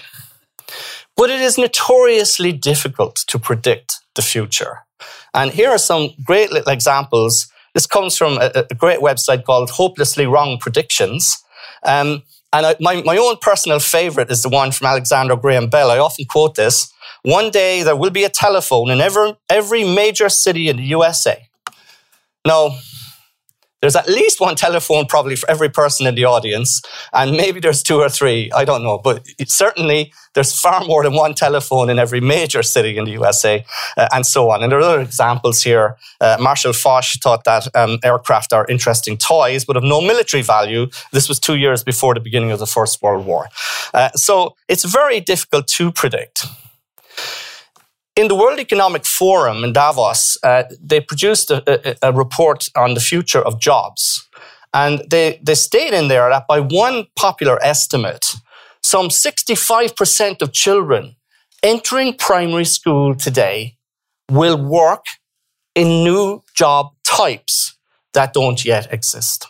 But 1.17 1.31
it 1.31 1.41
is 1.41 1.59
notoriously 1.59 2.53
difficult 2.53 3.17
to 3.29 3.39
predict 3.39 4.01
the 4.15 4.23
future. 4.23 4.85
And 5.35 5.51
here 5.51 5.71
are 5.71 5.79
some 5.79 6.11
great 6.25 6.53
little 6.53 6.73
examples. 6.73 7.49
This 7.75 7.87
comes 7.87 8.17
from 8.17 8.39
a, 8.39 8.65
a 8.71 8.75
great 8.75 9.01
website 9.01 9.45
called 9.45 9.71
Hopelessly 9.71 10.27
Wrong 10.27 10.59
Predictions. 10.59 11.43
Um, 11.85 12.23
and 12.55 12.67
I, 12.67 12.77
my, 12.81 13.03
my 13.03 13.17
own 13.17 13.37
personal 13.41 13.81
favorite 13.81 14.31
is 14.31 14.43
the 14.43 14.49
one 14.49 14.71
from 14.71 14.87
Alexander 14.87 15.37
Graham 15.37 15.69
Bell. 15.69 15.91
I 15.91 15.99
often 15.99 16.25
quote 16.25 16.55
this. 16.55 16.93
One 17.23 17.51
day 17.51 17.83
there 17.83 17.97
will 17.97 18.11
be 18.11 18.23
a 18.23 18.29
telephone 18.29 18.91
in 18.91 19.01
every, 19.01 19.35
every 19.51 19.83
major 19.83 20.29
city 20.29 20.69
in 20.69 20.77
the 20.77 20.85
USA. 20.85 21.49
Now, 22.47 22.79
there's 23.85 23.97
at 23.97 24.09
least 24.09 24.41
one 24.41 24.57
telephone 24.57 25.05
probably 25.05 25.37
for 25.37 25.51
every 25.51 25.69
person 25.69 26.07
in 26.07 26.15
the 26.15 26.25
audience, 26.25 26.81
and 27.13 27.37
maybe 27.37 27.61
there's 27.61 27.83
two 27.83 28.01
or 28.01 28.09
three, 28.09 28.51
I 28.53 28.65
don't 28.65 28.83
know, 28.83 28.97
but 28.97 29.29
certainly 29.47 30.11
there's 30.33 30.59
far 30.59 30.83
more 30.87 31.03
than 31.03 31.13
one 31.13 31.35
telephone 31.35 31.91
in 31.91 31.99
every 31.99 32.23
major 32.23 32.63
city 32.63 32.97
in 32.97 33.05
the 33.05 33.11
USA, 33.11 33.63
uh, 33.99 34.09
and 34.15 34.25
so 34.25 34.51
on. 34.51 34.63
And 34.63 34.73
there 34.73 34.79
are 34.79 34.83
other 34.83 35.03
examples 35.03 35.63
here. 35.63 35.99
Uh, 36.19 36.39
Marshall 36.41 36.73
Foch 36.73 37.05
thought 37.23 37.45
that 37.45 37.69
um, 37.77 37.99
aircraft 38.03 38.55
are 38.55 38.65
interesting 38.71 39.19
toys, 39.19 39.67
but 39.67 39.77
of 39.77 39.85
no 39.85 40.01
military 40.01 40.43
value. 40.43 40.87
This 41.13 41.29
was 41.29 41.39
two 41.39 41.57
years 41.57 41.85
before 41.85 42.15
the 42.15 42.21
beginning 42.21 42.53
of 42.53 42.61
the 42.61 42.67
First 42.67 43.03
World 43.03 43.27
War. 43.27 43.51
Uh, 43.93 44.09
so 44.13 44.57
it's 44.67 44.85
very 44.85 45.21
difficult 45.21 45.67
to 45.77 45.93
predict. 45.93 46.47
In 48.17 48.29
the 48.29 48.37
World 48.37 48.61
Economic 48.61 49.05
Forum 49.05 49.65
in 49.65 49.73
Davos, 49.73 50.39
uh, 50.45 50.65
they 50.81 51.01
produced 51.01 51.51
a, 51.51 51.63
a, 51.67 52.11
a, 52.11 52.13
report 52.13 52.69
on 52.77 52.95
the 52.95 53.01
future 53.01 53.43
of 53.43 53.59
jobs. 53.59 54.29
And 54.73 55.03
they, 55.11 55.41
they 55.43 55.57
state 55.57 55.93
in 55.93 56.07
there 56.07 56.29
that 56.29 56.47
by 56.47 56.61
one 56.61 57.07
popular 57.17 57.59
estimate, 57.65 58.25
some 58.83 59.09
65% 59.09 60.43
of 60.43 60.53
children 60.53 61.17
entering 61.65 62.15
primary 62.17 62.65
school 62.65 63.17
today 63.17 63.77
will 64.31 64.63
work 64.63 65.05
in 65.75 66.05
new 66.05 66.45
job 66.55 66.93
types 67.03 67.77
that 68.13 68.33
don't 68.33 68.65
yet 68.65 68.93
exist. 68.93 69.49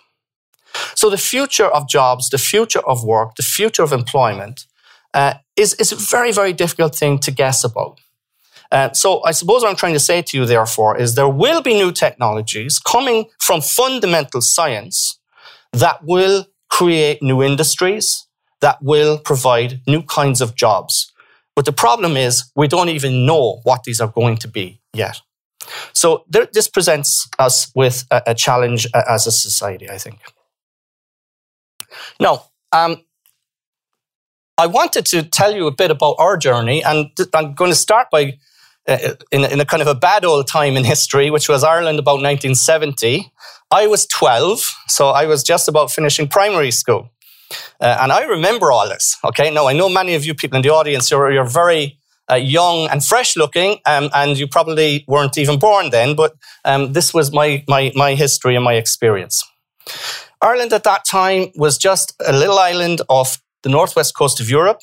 So 0.95 1.11
the 1.11 1.19
future 1.19 1.67
of 1.67 1.87
jobs, 1.87 2.31
the 2.31 2.39
future 2.39 2.83
of 2.87 3.05
work, 3.05 3.35
the 3.37 3.43
future 3.43 3.83
of 3.83 3.93
employment 3.93 4.67
uh, 5.13 5.35
is, 5.55 5.75
is 5.75 5.93
a 5.93 5.97
very, 5.97 6.33
very 6.33 6.55
difficult 6.55 6.95
thing 6.95 7.19
to 7.21 7.31
guess 7.31 7.63
about. 7.63 8.01
Uh, 8.75 8.93
so 8.93 9.23
I 9.25 9.31
suppose 9.31 9.63
what 9.63 9.71
I'm 9.71 9.77
trying 9.77 9.93
to 9.93 10.01
say 10.01 10.21
to 10.21 10.37
you, 10.37 10.47
therefore, 10.47 10.99
is 10.99 11.15
there 11.15 11.29
will 11.29 11.63
be 11.63 11.75
new 11.75 11.93
technologies 11.93 12.81
coming 12.81 13.27
from 13.39 13.61
fundamental 13.61 14.41
science 14.41 15.21
that 15.73 16.03
will 16.03 16.47
create 16.71 17.23
new 17.23 17.41
industries, 17.41 18.27
that 18.63 18.83
will 18.83 19.17
provide 19.17 19.81
new 19.87 20.03
kinds 20.03 20.41
of 20.41 20.57
jobs. 20.57 21.13
But 21.55 21.67
the 21.67 21.73
problem 21.73 22.17
is 22.17 22.51
we 22.57 22.67
don't 22.67 22.89
even 22.89 23.25
know 23.25 23.61
what 23.63 23.85
these 23.85 24.01
are 24.01 24.09
going 24.09 24.39
to 24.39 24.49
be 24.49 24.81
yet. 24.93 25.21
So 25.93 26.25
there, 26.29 26.49
this 26.53 26.67
presents 26.67 27.29
us 27.39 27.71
with 27.77 28.05
a, 28.11 28.23
a, 28.27 28.35
challenge 28.35 28.89
as 28.93 29.29
a 29.29 29.31
society, 29.31 29.89
I 29.89 29.99
think. 29.99 30.19
Now, 32.19 32.47
um, 32.73 33.05
I 34.59 34.67
wanted 34.67 35.07
to 35.07 35.23
tell 35.23 35.55
you 35.55 35.69
a 35.69 35.71
bit 35.71 35.93
about 35.93 36.17
our 36.19 36.37
journey, 36.37 36.83
and 36.83 37.11
I'm 37.33 37.55
going 37.55 37.71
to 37.71 37.77
start 37.77 38.09
by 38.11 38.23
uh, 38.25 38.33
in, 38.87 39.45
in, 39.45 39.61
a 39.61 39.65
kind 39.65 39.81
of 39.81 39.89
a 39.89 39.95
bad 39.95 40.25
old 40.25 40.47
time 40.47 40.77
in 40.77 40.85
history, 40.85 41.31
which 41.31 41.49
was 41.49 41.65
Ireland 41.65 41.99
about 41.99 42.15
1970. 42.15 43.33
I 43.71 43.87
was 43.87 44.07
12, 44.07 44.61
so 44.89 45.09
I 45.09 45.27
was 45.27 45.43
just 45.43 45.69
about 45.69 45.91
finishing 45.91 46.29
primary 46.29 46.71
school. 46.71 47.11
Uh, 47.81 47.99
and 48.01 48.13
I 48.13 48.25
remember 48.25 48.73
all 48.73 48.89
this. 48.89 49.17
Okay, 49.25 49.51
now 49.51 49.67
I 49.67 49.73
know 49.73 49.89
many 49.89 50.15
of 50.15 50.25
you 50.25 50.35
people 50.35 50.57
in 50.57 50.63
the 50.63 50.71
audience, 50.71 51.11
you're, 51.11 51.33
you're 51.33 51.45
very 51.45 51.99
uh, 52.31 52.37
young 52.37 52.89
and 52.89 53.05
fresh 53.05 53.37
looking, 53.37 53.79
um, 53.87 54.11
and 54.15 54.39
you 54.39 54.47
probably 54.47 55.05
weren't 55.09 55.39
even 55.39 55.59
born 55.59 55.91
then, 55.91 56.15
but 56.15 56.35
um, 56.65 56.93
this 56.93 57.13
was 57.13 57.33
my, 57.33 57.65
my, 57.69 57.93
my 57.95 58.15
history 58.15 58.55
and 58.55 58.65
my 58.65 58.75
experience. 58.75 59.45
Ireland 60.41 60.73
at 60.73 60.85
that 60.85 61.05
time 61.05 61.49
was 61.57 61.79
just 61.79 62.15
a 62.27 62.33
little 62.33 62.59
island 62.59 63.01
off 63.09 63.41
the 63.63 63.71
northwest 63.71 64.17
coast 64.17 64.41
of 64.41 64.51
Europe, 64.51 64.81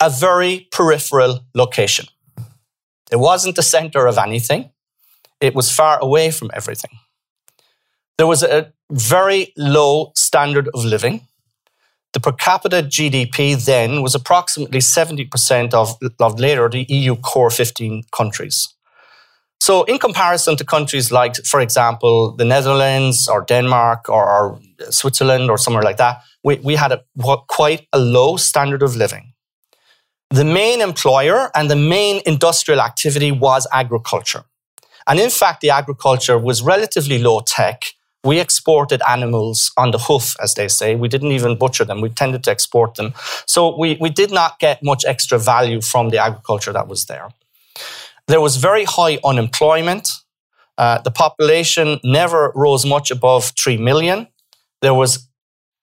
a 0.00 0.10
very 0.10 0.68
peripheral 0.70 1.40
location. 1.54 2.06
It 3.10 3.18
wasn't 3.18 3.56
the 3.56 3.62
center 3.62 4.06
of 4.06 4.18
anything, 4.18 4.70
it 5.40 5.54
was 5.54 5.70
far 5.70 5.98
away 6.00 6.30
from 6.30 6.50
everything. 6.52 6.98
There 8.18 8.26
was 8.26 8.42
a 8.42 8.72
very 8.90 9.52
low 9.56 10.12
standard 10.16 10.68
of 10.74 10.84
living. 10.84 11.26
The 12.12 12.20
per 12.20 12.32
capita 12.32 12.82
GDP 12.82 13.62
then 13.64 14.02
was 14.02 14.14
approximately 14.14 14.80
70% 14.80 15.74
of, 15.74 15.96
of 16.18 16.40
later 16.40 16.68
the 16.68 16.84
EU 16.88 17.14
core 17.16 17.50
15 17.50 18.04
countries. 18.12 18.74
So, 19.60 19.84
in 19.84 19.98
comparison 19.98 20.56
to 20.56 20.64
countries 20.64 21.12
like, 21.12 21.36
for 21.44 21.60
example, 21.60 22.34
the 22.36 22.44
Netherlands 22.44 23.28
or 23.28 23.44
Denmark 23.44 24.08
or, 24.08 24.24
or 24.24 24.60
Switzerland 24.90 25.50
or 25.50 25.58
somewhere 25.58 25.82
like 25.82 25.98
that, 25.98 26.22
we, 26.42 26.56
we 26.56 26.76
had 26.76 26.92
a, 26.92 27.02
quite 27.48 27.86
a 27.92 27.98
low 27.98 28.36
standard 28.36 28.82
of 28.82 28.96
living. 28.96 29.32
The 30.30 30.44
main 30.44 30.80
employer 30.80 31.50
and 31.54 31.70
the 31.70 31.76
main 31.76 32.20
industrial 32.26 32.80
activity 32.80 33.32
was 33.32 33.66
agriculture. 33.72 34.44
And 35.06 35.18
in 35.18 35.30
fact, 35.30 35.62
the 35.62 35.70
agriculture 35.70 36.38
was 36.38 36.62
relatively 36.62 37.18
low 37.18 37.40
tech 37.40 37.84
we 38.24 38.40
exported 38.40 39.00
animals 39.08 39.70
on 39.76 39.90
the 39.92 39.98
hoof, 39.98 40.36
as 40.40 40.54
they 40.54 40.68
say. 40.68 40.94
We 40.94 41.08
didn't 41.08 41.32
even 41.32 41.56
butcher 41.56 41.84
them. 41.84 42.00
We 42.00 42.10
tended 42.10 42.44
to 42.44 42.50
export 42.50 42.96
them. 42.96 43.14
So 43.46 43.76
we, 43.78 43.96
we 44.00 44.10
did 44.10 44.30
not 44.30 44.58
get 44.58 44.82
much 44.82 45.04
extra 45.06 45.38
value 45.38 45.80
from 45.80 46.10
the 46.10 46.18
agriculture 46.18 46.72
that 46.72 46.88
was 46.88 47.06
there. 47.06 47.28
There 48.26 48.40
was 48.40 48.56
very 48.56 48.84
high 48.84 49.18
unemployment. 49.24 50.10
Uh, 50.76 51.00
the 51.00 51.10
population 51.10 52.00
never 52.04 52.52
rose 52.54 52.84
much 52.84 53.10
above 53.10 53.52
3 53.58 53.78
million. 53.78 54.28
There 54.82 54.94
was 54.94 55.28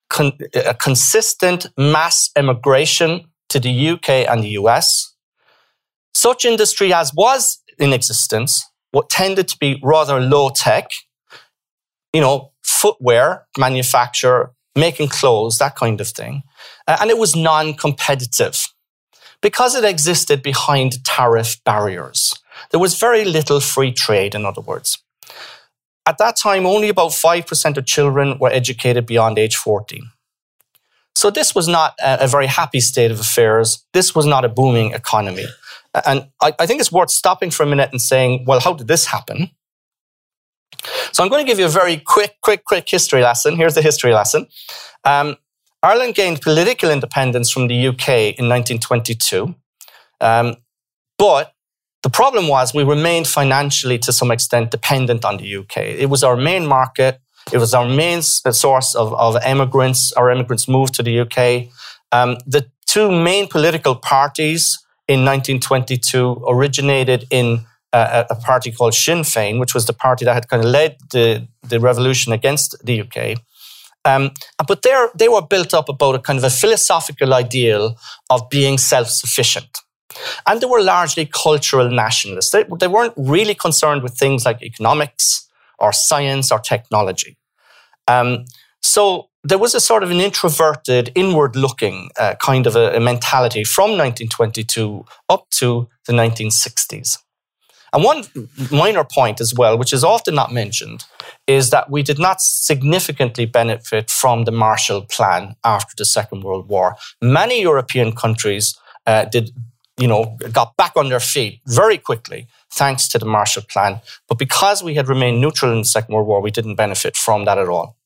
con- 0.10 0.38
a 0.54 0.74
consistent 0.74 1.68
mass 1.78 2.30
immigration 2.38 3.26
to 3.50 3.60
the 3.60 3.90
UK 3.90 4.10
and 4.10 4.44
the 4.44 4.50
US. 4.50 5.14
Such 6.14 6.46
industry 6.46 6.94
as 6.94 7.14
was 7.14 7.60
in 7.78 7.94
existence, 7.94 8.64
what 8.92 9.10
tended 9.10 9.48
to 9.50 9.58
be 9.60 9.80
rather 9.84 10.20
low 10.20 10.50
tech, 10.50 10.90
you 12.14 12.22
know, 12.22 12.52
footwear 12.64 13.48
manufacture, 13.58 14.52
making 14.76 15.10
clothes, 15.10 15.58
that 15.58 15.76
kind 15.76 16.00
of 16.00 16.08
thing. 16.08 16.44
Uh, 16.88 16.98
and 17.02 17.10
it 17.10 17.18
was 17.18 17.36
non 17.36 17.74
competitive 17.74 18.68
because 19.42 19.76
it 19.76 19.84
existed 19.84 20.42
behind 20.42 21.04
tariff 21.04 21.62
barriers. 21.64 22.34
There 22.72 22.80
was 22.80 22.98
very 22.98 23.26
little 23.26 23.60
free 23.60 23.92
trade, 23.92 24.34
in 24.34 24.46
other 24.46 24.62
words. 24.62 24.98
At 26.06 26.18
that 26.20 26.38
time, 26.38 26.66
only 26.66 26.90
about 26.90 27.12
5% 27.12 27.78
of 27.78 27.86
children 27.86 28.38
were 28.40 28.52
educated 28.52 29.06
beyond 29.06 29.40
age 29.40 29.56
14. 29.56 30.10
So 31.16 31.30
this 31.30 31.56
was 31.56 31.68
not 31.68 31.96
a, 32.04 32.28
very 32.28 32.48
happy 32.48 32.82
state 32.82 33.10
of 33.10 33.20
affairs. 33.20 33.86
This 33.94 34.14
was 34.14 34.26
not 34.26 34.44
a 34.44 34.50
booming 34.50 34.94
economy. 34.94 35.46
And 36.06 36.28
I, 36.42 36.54
I 36.60 36.66
think 36.66 36.82
it's 36.82 36.92
worth 36.92 37.10
stopping 37.10 37.52
for 37.52 37.64
a 37.64 37.66
minute 37.66 37.90
and 37.92 38.02
saying, 38.02 38.44
well, 38.46 38.60
how 38.60 38.74
did 38.74 38.88
this 38.88 39.06
happen? 39.06 39.52
So 41.14 41.24
I'm 41.24 41.30
going 41.30 41.44
to 41.44 41.50
give 41.50 41.58
you 41.58 41.66
a 41.66 41.70
very 41.70 41.98
quick, 41.98 42.36
quick, 42.42 42.66
quick 42.66 42.90
history 42.90 43.22
lesson. 43.22 43.56
Here's 43.56 43.76
the 43.76 43.82
history 43.82 44.14
lesson. 44.14 44.48
Um, 45.06 45.38
Ireland 45.82 46.16
gained 46.16 46.42
political 46.42 46.90
independence 46.90 47.50
from 47.50 47.68
the 47.68 47.88
UK 47.88 48.38
in 48.38 48.50
1922. 48.50 49.56
Um, 50.20 50.58
but 51.18 51.54
the 52.04 52.10
problem 52.10 52.48
was 52.48 52.74
we 52.74 52.84
remained 52.84 53.28
financially 53.28 53.98
to 54.00 54.12
some 54.12 54.32
extent 54.32 54.72
dependent 54.72 55.24
on 55.24 55.38
the 55.38 55.56
UK. 55.58 55.78
It 55.78 56.10
was 56.10 56.24
our 56.24 56.36
main 56.36 56.66
market. 56.66 57.20
It 57.54 57.58
was 57.58 57.74
our 57.74 57.88
main 57.88 58.22
source 58.22 58.96
of, 58.96 59.14
of 59.14 59.38
immigrants. 59.46 60.12
Our 60.14 60.32
immigrants 60.32 60.68
moved 60.68 60.94
to 60.96 61.04
the 61.04 61.20
UK. 61.20 61.72
Um, 62.12 62.38
the 62.46 62.70
two 62.86 63.12
main 63.12 63.48
political 63.48 63.96
parties 63.96 64.80
in 65.08 65.24
1922 65.26 66.44
originated 66.48 67.26
in 67.30 67.66
a, 67.94 68.26
a 68.32 68.36
party 68.36 68.72
called 68.72 68.94
Sinn 68.94 69.20
Féin, 69.20 69.60
which 69.60 69.74
was 69.74 69.86
the 69.86 69.94
party 69.94 70.26
that 70.26 70.34
had 70.34 70.48
kind 70.48 70.64
of 70.64 70.70
led 70.70 70.98
the, 71.12 71.48
the 71.64 71.80
revolution 71.80 72.34
against 72.34 72.76
the 72.84 73.02
UK. 73.02 73.38
Um, 74.06 74.32
but 74.68 74.84
they 75.16 75.28
were 75.28 75.42
built 75.42 75.74
up 75.74 75.90
about 75.90 76.16
a 76.16 76.20
kind 76.20 76.38
of 76.38 76.44
a 76.44 76.50
philosophical 76.50 77.34
ideal 77.34 77.98
of 78.30 78.50
being 78.50 78.78
self 78.78 79.10
sufficient. 79.10 79.80
And 80.48 80.62
they 80.62 80.68
were 80.68 80.82
largely 80.82 81.26
cultural 81.26 81.90
nationalists. 81.90 82.52
They, 82.52 82.66
they, 82.80 82.88
weren't 82.88 83.14
really 83.18 83.56
concerned 83.56 84.04
with 84.04 84.18
things 84.18 84.46
like 84.46 84.62
economics 84.62 85.45
or 85.80 85.92
science 85.92 86.52
or 86.52 86.60
technology. 86.60 87.38
Um, 88.08 88.46
so 88.82 89.30
there 89.44 89.58
was 89.58 89.76
a 89.76 89.80
sort 89.80 90.04
of 90.04 90.12
an 90.12 90.20
introverted, 90.20 91.12
inward 91.16 91.56
looking 91.56 92.10
uh, 92.20 92.36
kind 92.40 92.68
of 92.68 92.76
a, 92.76 92.96
a 92.96 93.00
mentality 93.00 93.64
from 93.64 93.92
1922 93.92 95.06
up 95.30 95.48
to 95.52 95.88
the 96.06 96.14
1960s. 96.14 97.18
And 97.94 98.04
one 98.04 98.26
minor 98.72 99.06
point 99.06 99.40
as 99.40 99.54
well, 99.54 99.78
which 99.78 99.94
is 99.94 100.04
often 100.04 100.36
not 100.36 100.52
mentioned, 100.52 101.06
is 101.48 101.70
that 101.70 101.90
we 101.90 102.04
did 102.04 102.20
not 102.20 102.42
significantly 102.42 103.46
benefit 103.46 104.10
from 104.12 104.44
the 104.44 104.52
Marshall 104.52 105.04
Plan 105.04 105.56
after 105.64 105.94
the 105.98 106.06
Second 106.06 106.44
World 106.44 106.68
War. 106.68 106.98
Many 107.22 107.62
European 107.62 108.12
countries 108.14 108.78
uh, 109.08 109.26
did, 109.26 109.52
you 109.98 110.08
know, 110.08 110.38
got 110.52 110.76
back 110.76 110.92
on 110.98 111.10
their 111.10 111.22
feet 111.22 111.62
very 111.68 111.98
quickly 111.98 112.48
thanks 112.76 113.08
to 113.10 113.18
the 113.18 113.26
Marshall 113.26 113.64
Plan. 113.68 114.02
But 114.28 114.38
because 114.38 114.84
we 114.84 114.96
had 114.96 115.08
remained 115.08 115.42
neutral 115.42 115.72
in 115.72 115.80
the 115.80 115.86
Second 115.86 116.14
World 116.14 116.28
War, 116.28 116.42
we 116.42 116.52
didn't 116.52 116.76
benefit 116.76 117.16
from 117.16 117.46
that 117.46 117.58
at 117.58 117.68
all. 117.68 117.98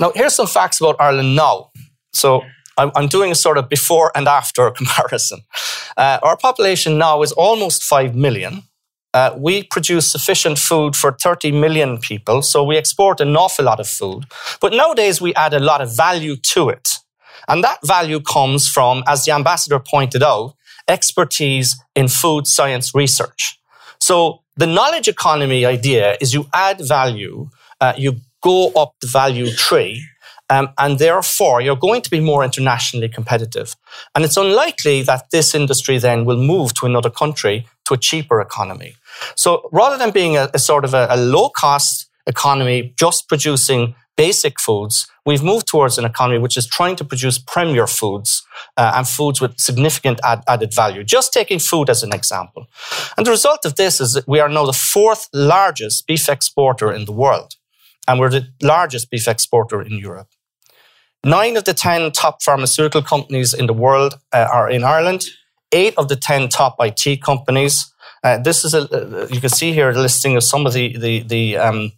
Now, 0.00 0.12
here's 0.14 0.34
some 0.34 0.46
facts 0.46 0.80
about 0.80 0.96
Ireland 1.00 1.34
now. 1.34 1.70
So 2.12 2.42
I'm 2.78 3.08
doing 3.08 3.32
a 3.32 3.34
sort 3.34 3.58
of 3.58 3.68
before 3.68 4.12
and 4.14 4.28
after 4.28 4.70
comparison. 4.80 5.40
Uh, 5.96 6.18
our 6.22 6.36
population 6.36 6.98
now 6.98 7.22
is 7.22 7.32
almost 7.32 7.82
5 7.82 8.14
million. 8.14 8.62
Uh, 9.14 9.34
we 9.36 9.64
produce 9.64 10.06
sufficient 10.12 10.58
food 10.58 10.94
for 10.94 11.12
30 11.12 11.50
million 11.52 11.98
people, 11.98 12.42
so 12.42 12.62
we 12.62 12.76
export 12.76 13.20
an 13.20 13.36
awful 13.36 13.64
lot 13.64 13.80
of 13.80 13.88
food. 13.88 14.24
But 14.60 14.74
nowadays, 14.74 15.20
we 15.20 15.34
add 15.34 15.54
a 15.54 15.60
lot 15.60 15.80
of 15.80 15.96
value 15.96 16.36
to 16.36 16.68
it. 16.68 16.88
And 17.48 17.64
that 17.64 17.78
value 17.84 18.20
comes 18.20 18.68
from, 18.68 19.02
as 19.06 19.24
the 19.24 19.32
ambassador 19.32 19.78
pointed 19.80 20.22
out, 20.22 20.54
expertise 20.88 21.76
in 21.94 22.08
food 22.08 22.46
science 22.46 22.94
research. 22.94 23.58
So 24.00 24.40
the 24.56 24.66
knowledge 24.66 25.08
economy 25.08 25.64
idea 25.64 26.16
is 26.20 26.34
you 26.34 26.46
add 26.52 26.80
value, 26.80 27.50
uh, 27.80 27.94
you 27.96 28.20
go 28.42 28.70
up 28.72 28.94
the 29.00 29.06
value 29.06 29.50
tree, 29.52 30.04
um, 30.50 30.70
and 30.78 30.98
therefore, 30.98 31.60
you're 31.60 31.76
going 31.76 32.00
to 32.02 32.10
be 32.10 32.20
more 32.20 32.42
internationally 32.42 33.08
competitive. 33.08 33.76
And 34.14 34.24
it's 34.24 34.36
unlikely 34.36 35.02
that 35.02 35.30
this 35.30 35.54
industry 35.54 35.98
then 35.98 36.24
will 36.24 36.38
move 36.38 36.72
to 36.74 36.86
another 36.86 37.10
country 37.10 37.66
to 37.84 37.94
a 37.94 37.98
cheaper 37.98 38.40
economy. 38.40 38.94
So 39.36 39.68
rather 39.72 39.98
than 39.98 40.10
being 40.10 40.36
a, 40.36 40.48
a 40.54 40.58
sort 40.58 40.84
of 40.84 40.94
a, 40.94 41.06
a 41.10 41.16
low 41.16 41.50
cost 41.50 42.07
economy 42.28 42.94
just 42.96 43.28
producing 43.28 43.94
basic 44.18 44.60
foods, 44.60 45.06
we've 45.24 45.44
moved 45.44 45.68
towards 45.68 45.96
an 45.96 46.04
economy 46.04 46.38
which 46.38 46.56
is 46.56 46.66
trying 46.66 46.96
to 46.96 47.04
produce 47.04 47.38
premier 47.38 47.86
foods 47.86 48.42
uh, 48.76 48.92
and 48.96 49.08
foods 49.08 49.40
with 49.40 49.58
significant 49.58 50.20
ad- 50.24 50.42
added 50.46 50.74
value. 50.74 51.04
Just 51.04 51.32
taking 51.32 51.60
food 51.60 51.88
as 51.88 52.02
an 52.02 52.12
example. 52.12 52.66
And 53.16 53.24
the 53.24 53.30
result 53.30 53.60
of 53.64 53.76
this 53.76 54.00
is 54.00 54.12
that 54.14 54.26
we 54.26 54.40
are 54.40 54.48
now 54.48 54.66
the 54.66 54.72
fourth 54.72 55.28
largest 55.32 56.06
beef 56.06 56.28
exporter 56.28 56.92
in 56.92 57.04
the 57.04 57.12
world. 57.12 57.54
And 58.08 58.18
we're 58.18 58.30
the 58.30 58.48
largest 58.60 59.08
beef 59.10 59.28
exporter 59.28 59.80
in 59.80 59.98
Europe. 59.98 60.28
Nine 61.24 61.56
of 61.56 61.64
the 61.64 61.74
10 61.74 62.12
top 62.12 62.42
pharmaceutical 62.42 63.02
companies 63.02 63.54
in 63.54 63.66
the 63.66 63.72
world 63.72 64.18
uh, 64.32 64.48
are 64.52 64.68
in 64.68 64.82
Ireland. 64.82 65.26
Eight 65.72 65.94
of 65.96 66.08
the 66.08 66.16
10 66.16 66.48
top 66.48 66.76
IT 66.80 67.22
companies. 67.22 67.92
Uh, 68.24 68.38
this 68.38 68.64
is 68.64 68.74
a, 68.74 68.80
uh, 68.80 69.28
you 69.30 69.40
can 69.40 69.50
see 69.50 69.72
here 69.72 69.90
a 69.90 69.92
listing 69.92 70.36
of 70.36 70.42
some 70.42 70.66
of 70.66 70.72
the, 70.72 70.96
the, 70.96 71.20
the, 71.20 71.56
um, 71.56 71.92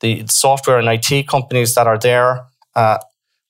the 0.00 0.24
software 0.28 0.78
and 0.78 0.88
IT 0.88 1.26
companies 1.28 1.74
that 1.74 1.86
are 1.86 1.98
there. 1.98 2.44
Uh, 2.74 2.98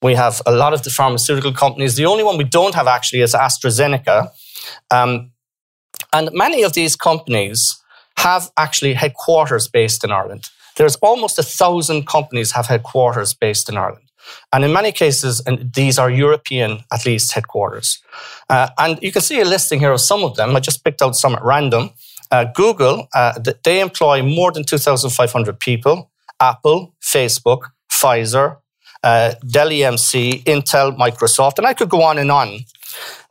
We 0.01 0.15
have 0.15 0.41
a 0.45 0.51
lot 0.51 0.73
of 0.73 0.81
the 0.81 0.89
pharmaceutical 0.89 1.53
companies. 1.53 1.95
The 1.95 2.05
only 2.05 2.23
one 2.23 2.37
we 2.37 2.49
don't 2.49 2.75
have 2.75 2.87
actually 2.87 3.21
is 3.23 3.33
AstraZeneca. 3.35 4.29
Um, 4.91 5.31
and 6.13 6.29
many 6.31 6.63
of 6.65 6.71
these 6.71 6.95
companies 6.95 7.77
have 8.17 8.49
actually 8.55 8.93
headquarters 8.95 9.67
based 9.67 10.03
in 10.05 10.11
Ireland. 10.11 10.49
There's 10.75 10.95
almost 11.01 11.39
a 11.39 11.43
thousand 11.43 12.05
companies 12.05 12.51
have 12.53 12.67
headquarters 12.67 13.33
based 13.33 13.69
in 13.69 13.75
Ireland. 13.77 14.05
And 14.51 14.63
in 14.63 14.71
many 14.71 14.91
cases, 14.91 15.41
and 15.45 15.73
these 15.73 15.99
are 16.01 16.09
European, 16.09 16.83
at 16.91 17.05
least, 17.05 17.33
headquarters. 17.33 17.99
Uh, 18.49 18.67
and 18.77 18.99
you 19.01 19.11
can 19.11 19.21
see 19.21 19.41
a 19.41 19.45
listing 19.45 19.79
here 19.81 19.91
of 19.91 19.99
some 19.99 20.23
of 20.23 20.35
them. 20.35 20.55
I 20.55 20.59
just 20.59 20.83
picked 20.83 21.01
out 21.01 21.15
some 21.15 21.35
at 21.35 21.43
random. 21.43 21.89
Uh, 22.31 22.45
Google, 22.55 23.07
uh, 23.13 23.33
they 23.63 23.81
employ 23.81 24.23
more 24.23 24.51
than 24.53 24.63
2,500 24.63 25.59
people. 25.59 26.09
Apple, 26.39 26.95
Facebook, 27.01 27.69
Pfizer, 27.91 28.57
uh, 29.03 29.33
Dell 29.49 29.69
EMC, 29.69 30.43
Intel, 30.43 30.97
Microsoft, 30.97 31.57
and 31.57 31.67
I 31.67 31.73
could 31.73 31.89
go 31.89 32.01
on 32.01 32.17
and 32.17 32.31
on. 32.31 32.59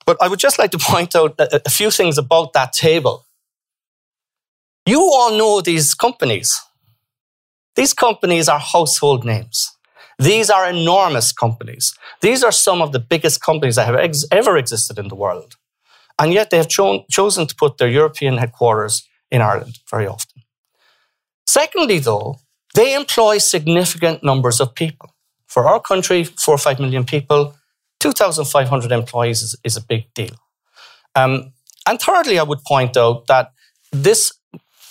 But 0.07 0.16
I 0.21 0.29
would 0.29 0.38
just 0.38 0.59
like 0.59 0.71
to 0.73 0.79
point 0.92 1.14
out 1.14 1.35
a, 1.38 1.61
a 1.66 1.71
few 1.71 1.90
things 1.90 2.18
about 2.18 2.53
that 2.55 2.73
table. 2.73 3.27
You 4.87 5.01
all 5.01 5.37
know 5.37 5.61
these 5.61 5.94
companies. 5.94 6.61
These 7.77 7.94
companies 7.94 8.49
are 8.49 8.59
household 8.59 9.25
names. 9.25 9.71
These 10.18 10.51
are 10.51 10.68
enormous 10.68 11.31
companies. 11.33 11.94
These 12.23 12.42
are 12.42 12.51
some 12.51 12.83
of 12.83 12.92
the 12.92 12.99
biggest 12.99 13.40
companies 13.40 13.77
that 13.77 13.87
have 13.87 13.94
ex- 13.94 14.25
ever 14.33 14.57
existed 14.57 14.99
in 14.99 15.09
the 15.09 15.14
world. 15.14 15.55
And 16.18 16.33
yet 16.33 16.51
they 16.51 16.57
have 16.57 16.68
cho- 16.68 17.05
chosen 17.11 17.47
to 17.47 17.55
put 17.55 17.79
their 17.79 17.88
European 17.88 18.38
headquarters 18.38 19.07
in 19.31 19.42
Ireland 19.42 19.79
very 19.88 20.09
often. 20.09 20.42
Secondly, 21.47 22.01
though, 22.01 22.40
they 22.79 22.95
employ 22.95 23.38
significant 23.38 24.23
numbers 24.23 24.61
of 24.61 24.73
people. 24.73 25.12
For 25.49 25.67
our 25.67 25.81
country, 25.81 26.23
four 26.23 26.55
or 26.55 26.59
five 26.59 26.79
million 26.79 27.05
people, 27.05 27.57
2,500 27.99 28.93
employees 28.93 29.43
is, 29.43 29.57
is, 29.64 29.77
a 29.77 29.81
big 29.81 30.05
deal. 30.14 30.37
Um, 31.17 31.53
and 31.88 32.01
thirdly, 32.01 32.38
I 32.38 32.45
would 32.45 32.62
point 32.62 32.97
out 32.97 33.27
that 33.27 33.51
this 33.91 34.33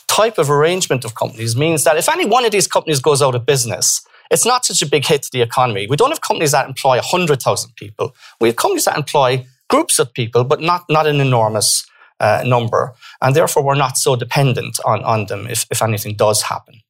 type 0.10 0.38
of 0.38 0.50
arrangement 0.50 1.06
of 1.06 1.16
companies 1.16 1.56
means 1.56 1.86
that 1.86 1.96
if 1.96 2.10
any 2.10 2.26
one 2.26 2.44
of 2.44 2.52
these 2.52 2.68
companies 2.68 3.00
goes 3.00 3.22
out 3.22 3.36
of 3.36 3.46
business, 3.46 4.06
it's 4.32 4.46
not 4.46 4.66
such 4.66 4.82
a 4.82 4.86
big 4.86 5.06
hit 5.06 5.24
to 5.24 5.30
the 5.32 5.42
economy. 5.42 5.88
We 5.90 5.96
don't 5.96 6.12
have 6.12 6.22
companies 6.22 6.52
that 6.52 6.68
employ 6.68 6.98
100,000 6.98 7.74
people. 7.78 8.14
We 8.42 8.50
have 8.50 8.58
companies 8.58 8.84
that 8.84 8.98
employ 8.98 9.46
groups 9.70 9.98
of 9.98 10.12
people, 10.12 10.44
but 10.44 10.60
not, 10.60 10.84
not 10.90 11.08
an 11.08 11.22
enormous 11.22 11.86
uh, 12.20 12.44
number. 12.46 12.96
And 13.22 13.34
therefore, 13.34 13.64
we're 13.64 13.76
not 13.76 13.98
so 13.98 14.18
dependent 14.18 14.78
on, 14.84 15.04
on 15.06 15.28
them 15.28 15.48
if, 15.48 15.66
if 15.72 15.82
anything 15.82 16.18
does 16.18 16.42
happen. 16.42 16.82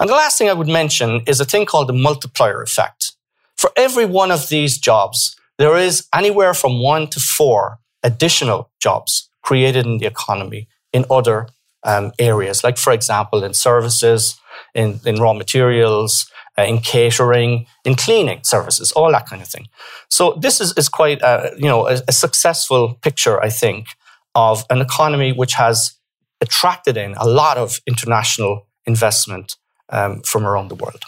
And 0.00 0.08
the 0.08 0.14
last 0.14 0.38
thing 0.38 0.48
I 0.48 0.54
would 0.54 0.68
mention 0.68 1.22
is 1.26 1.40
a 1.40 1.44
thing 1.44 1.66
called 1.66 1.88
the 1.88 1.92
multiplier 1.92 2.62
effect. 2.62 3.12
For 3.56 3.70
every 3.76 4.06
one 4.06 4.30
of 4.30 4.48
these 4.48 4.78
jobs, 4.78 5.36
there 5.58 5.76
is 5.76 6.08
anywhere 6.14 6.54
from 6.54 6.82
one 6.82 7.06
to 7.08 7.20
four 7.20 7.78
additional 8.02 8.70
jobs 8.80 9.28
created 9.42 9.86
in 9.86 9.98
the 9.98 10.06
economy 10.06 10.68
in 10.92 11.04
other 11.10 11.48
um, 11.84 12.12
areas, 12.18 12.62
like, 12.62 12.78
for 12.78 12.92
example, 12.92 13.44
in 13.44 13.54
services, 13.54 14.40
in, 14.74 15.00
in 15.04 15.16
raw 15.16 15.32
materials, 15.32 16.30
uh, 16.58 16.62
in 16.62 16.78
catering, 16.78 17.66
in 17.84 17.94
cleaning 17.94 18.40
services, 18.44 18.92
all 18.92 19.10
that 19.10 19.26
kind 19.26 19.42
of 19.42 19.48
thing. 19.48 19.68
So 20.10 20.34
this 20.40 20.60
is, 20.60 20.72
is 20.76 20.88
quite, 20.88 21.22
uh, 21.22 21.50
you 21.56 21.68
know, 21.68 21.88
a, 21.88 22.00
a, 22.06 22.12
successful 22.12 22.98
picture, 23.02 23.42
I 23.42 23.48
think, 23.48 23.86
of 24.34 24.64
an 24.70 24.80
economy 24.80 25.32
which 25.32 25.54
has 25.54 25.94
attracted 26.40 26.96
in 26.96 27.14
a 27.14 27.26
lot 27.26 27.56
of 27.56 27.80
international 27.86 28.66
investment 28.86 29.56
um, 29.92 30.22
from 30.22 30.46
around 30.46 30.68
the 30.68 30.74
world. 30.74 31.02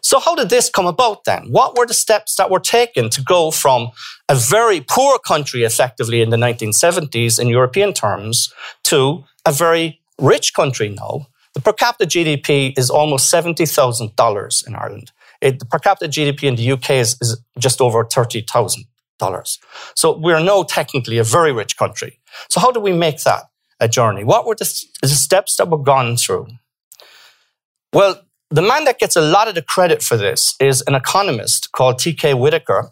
So 0.00 0.20
how 0.20 0.34
did 0.34 0.48
this 0.48 0.70
come 0.70 0.86
about 0.86 1.24
then? 1.24 1.48
What 1.50 1.76
were 1.76 1.86
the 1.86 1.94
steps 1.94 2.36
that 2.36 2.50
were 2.50 2.60
taken 2.60 3.10
to 3.10 3.22
go 3.22 3.50
from 3.50 3.90
a 4.28 4.34
very 4.34 4.80
poor 4.80 5.18
country 5.18 5.64
effectively 5.64 6.22
in 6.22 6.30
the 6.30 6.36
1970s 6.36 7.38
in 7.38 7.48
European 7.48 7.92
terms 7.92 8.52
to 8.84 9.24
a 9.44 9.52
very 9.52 10.00
rich 10.18 10.54
country 10.54 10.88
now 10.88 11.26
the 11.56 11.62
per 11.62 11.72
capita 11.72 12.04
GDP 12.04 12.78
is 12.78 12.90
almost 12.90 13.32
$70,000 13.32 14.66
in 14.66 14.74
Ireland. 14.74 15.10
It, 15.40 15.58
the 15.58 15.64
per 15.64 15.78
capita 15.78 16.06
GDP 16.06 16.42
in 16.42 16.56
the 16.56 16.72
UK 16.72 16.90
is, 16.90 17.16
is 17.22 17.40
just 17.58 17.80
over 17.80 18.04
$30,000. 18.04 19.58
So 19.94 20.18
we're 20.18 20.40
now 20.40 20.64
technically 20.64 21.16
a 21.16 21.24
very 21.24 21.52
rich 21.52 21.78
country. 21.78 22.20
So 22.50 22.60
how 22.60 22.72
do 22.72 22.78
we 22.78 22.92
make 22.92 23.22
that 23.22 23.44
a 23.80 23.88
journey? 23.88 24.22
What 24.22 24.46
were 24.46 24.54
the, 24.54 24.70
the 25.00 25.08
steps 25.08 25.56
that 25.56 25.70
were 25.70 25.78
gone 25.78 26.18
through? 26.18 26.48
Well, 27.92 28.22
the 28.50 28.62
man 28.62 28.84
that 28.84 28.98
gets 28.98 29.16
a 29.16 29.20
lot 29.20 29.48
of 29.48 29.54
the 29.54 29.62
credit 29.62 30.02
for 30.02 30.16
this 30.16 30.54
is 30.60 30.82
an 30.86 30.94
economist 30.94 31.72
called 31.72 31.98
T.K. 31.98 32.34
Whitaker. 32.34 32.90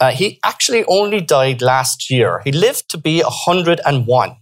Uh, 0.00 0.10
he 0.10 0.38
actually 0.44 0.84
only 0.86 1.20
died 1.20 1.62
last 1.62 2.10
year. 2.10 2.42
He 2.44 2.52
lived 2.52 2.90
to 2.90 2.98
be 2.98 3.22
101. 3.22 4.36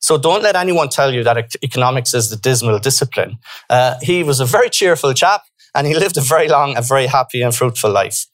So 0.00 0.16
don't 0.16 0.42
let 0.42 0.56
anyone 0.56 0.88
tell 0.88 1.12
you 1.12 1.22
that 1.24 1.54
economics 1.62 2.14
is 2.14 2.30
the 2.30 2.36
dismal 2.36 2.78
discipline. 2.78 3.38
Uh, 3.68 3.96
he 4.00 4.22
was 4.22 4.40
a 4.40 4.46
very 4.46 4.70
cheerful 4.70 5.12
chap 5.12 5.42
and 5.74 5.86
he 5.86 5.94
lived 5.94 6.16
a 6.16 6.22
very 6.22 6.48
long, 6.48 6.76
a 6.76 6.82
very 6.82 7.06
happy 7.06 7.42
and 7.42 7.54
fruitful 7.54 7.90
life. 7.90 8.26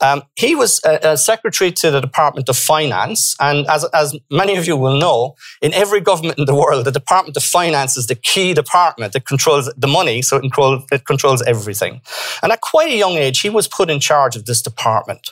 Um, 0.00 0.22
he 0.36 0.54
was 0.54 0.80
a, 0.84 1.12
a, 1.12 1.16
secretary 1.16 1.70
to 1.72 1.90
the 1.90 2.00
Department 2.00 2.48
of 2.48 2.56
Finance, 2.56 3.36
and 3.40 3.66
as, 3.68 3.84
as 3.94 4.16
many 4.30 4.56
of 4.56 4.66
you 4.66 4.76
will 4.76 4.98
know, 4.98 5.34
in 5.60 5.72
every 5.74 6.00
government 6.00 6.38
in 6.38 6.46
the 6.46 6.54
world, 6.54 6.84
the 6.84 6.92
Department 6.92 7.36
of 7.36 7.42
Finance 7.42 7.96
is 7.96 8.06
the 8.06 8.14
key 8.14 8.54
department 8.54 9.12
that 9.12 9.26
controls 9.26 9.72
the 9.76 9.86
money, 9.86 10.22
so 10.22 10.36
it, 10.36 10.40
control, 10.40 10.84
it 10.90 11.04
controls 11.06 11.42
everything. 11.42 12.00
And 12.42 12.52
at 12.52 12.60
quite 12.60 12.88
a 12.88 12.96
young 12.96 13.12
age, 13.12 13.40
he 13.40 13.50
was 13.50 13.68
put 13.68 13.90
in 13.90 14.00
charge 14.00 14.36
of 14.36 14.46
this 14.46 14.62
department. 14.62 15.30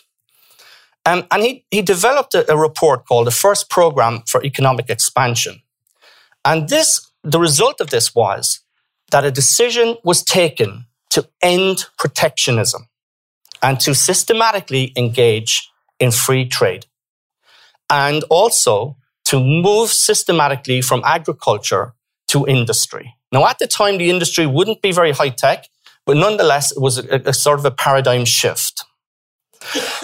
Um, 1.07 1.27
and 1.31 1.43
he, 1.43 1.65
he 1.71 1.83
developed 1.83 2.35
a, 2.35 2.51
a 2.53 2.57
report 2.57 3.07
called 3.07 3.27
the 3.27 3.33
First 3.33 3.71
Program 3.71 4.23
for 4.27 4.45
Economic 4.45 4.91
Expansion. 4.91 5.63
And 6.45 6.69
this, 6.69 7.11
the 7.23 7.41
result 7.41 7.81
of 7.81 7.91
this 7.91 8.15
was 8.15 8.61
that 9.11 9.25
a 9.25 9.31
decision 9.31 9.97
was 10.05 10.23
taken 10.23 10.87
to 11.11 11.29
end 11.43 11.87
protectionism 11.99 12.87
and 13.63 13.79
to 13.81 13.95
systematically 13.95 14.93
engage 14.97 15.69
in 15.99 16.11
free 16.11 16.47
trade. 16.47 16.87
And 17.89 18.25
also 18.31 18.97
to 19.27 19.41
move 19.41 19.91
systematically 19.91 20.81
from 20.81 21.03
agriculture 21.05 21.95
to 22.29 22.47
industry. 22.47 23.15
Now, 23.33 23.47
at 23.47 23.59
the 23.59 23.67
time, 23.67 23.99
the 23.99 24.11
industry 24.11 24.47
wouldn't 24.47 24.83
be 24.83 24.93
very 24.93 25.13
high 25.13 25.29
tech, 25.29 25.67
but 26.07 26.17
nonetheless, 26.17 26.73
it 26.73 26.81
was 26.81 26.99
a, 26.99 27.21
a 27.27 27.33
sort 27.33 27.59
of 27.59 27.65
a 27.65 27.71
paradigm 27.71 28.25
shift. 28.25 28.85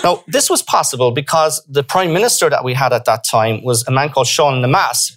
now, 0.04 0.22
this 0.28 0.50
was 0.50 0.62
possible 0.62 1.10
because 1.10 1.64
the 1.68 1.82
prime 1.82 2.12
minister 2.12 2.50
that 2.50 2.62
we 2.62 2.74
had 2.74 2.92
at 2.92 3.04
that 3.06 3.24
time 3.24 3.62
was 3.64 3.86
a 3.88 3.90
man 3.90 4.10
called 4.10 4.26
Sean 4.26 4.62
Lemass, 4.62 5.16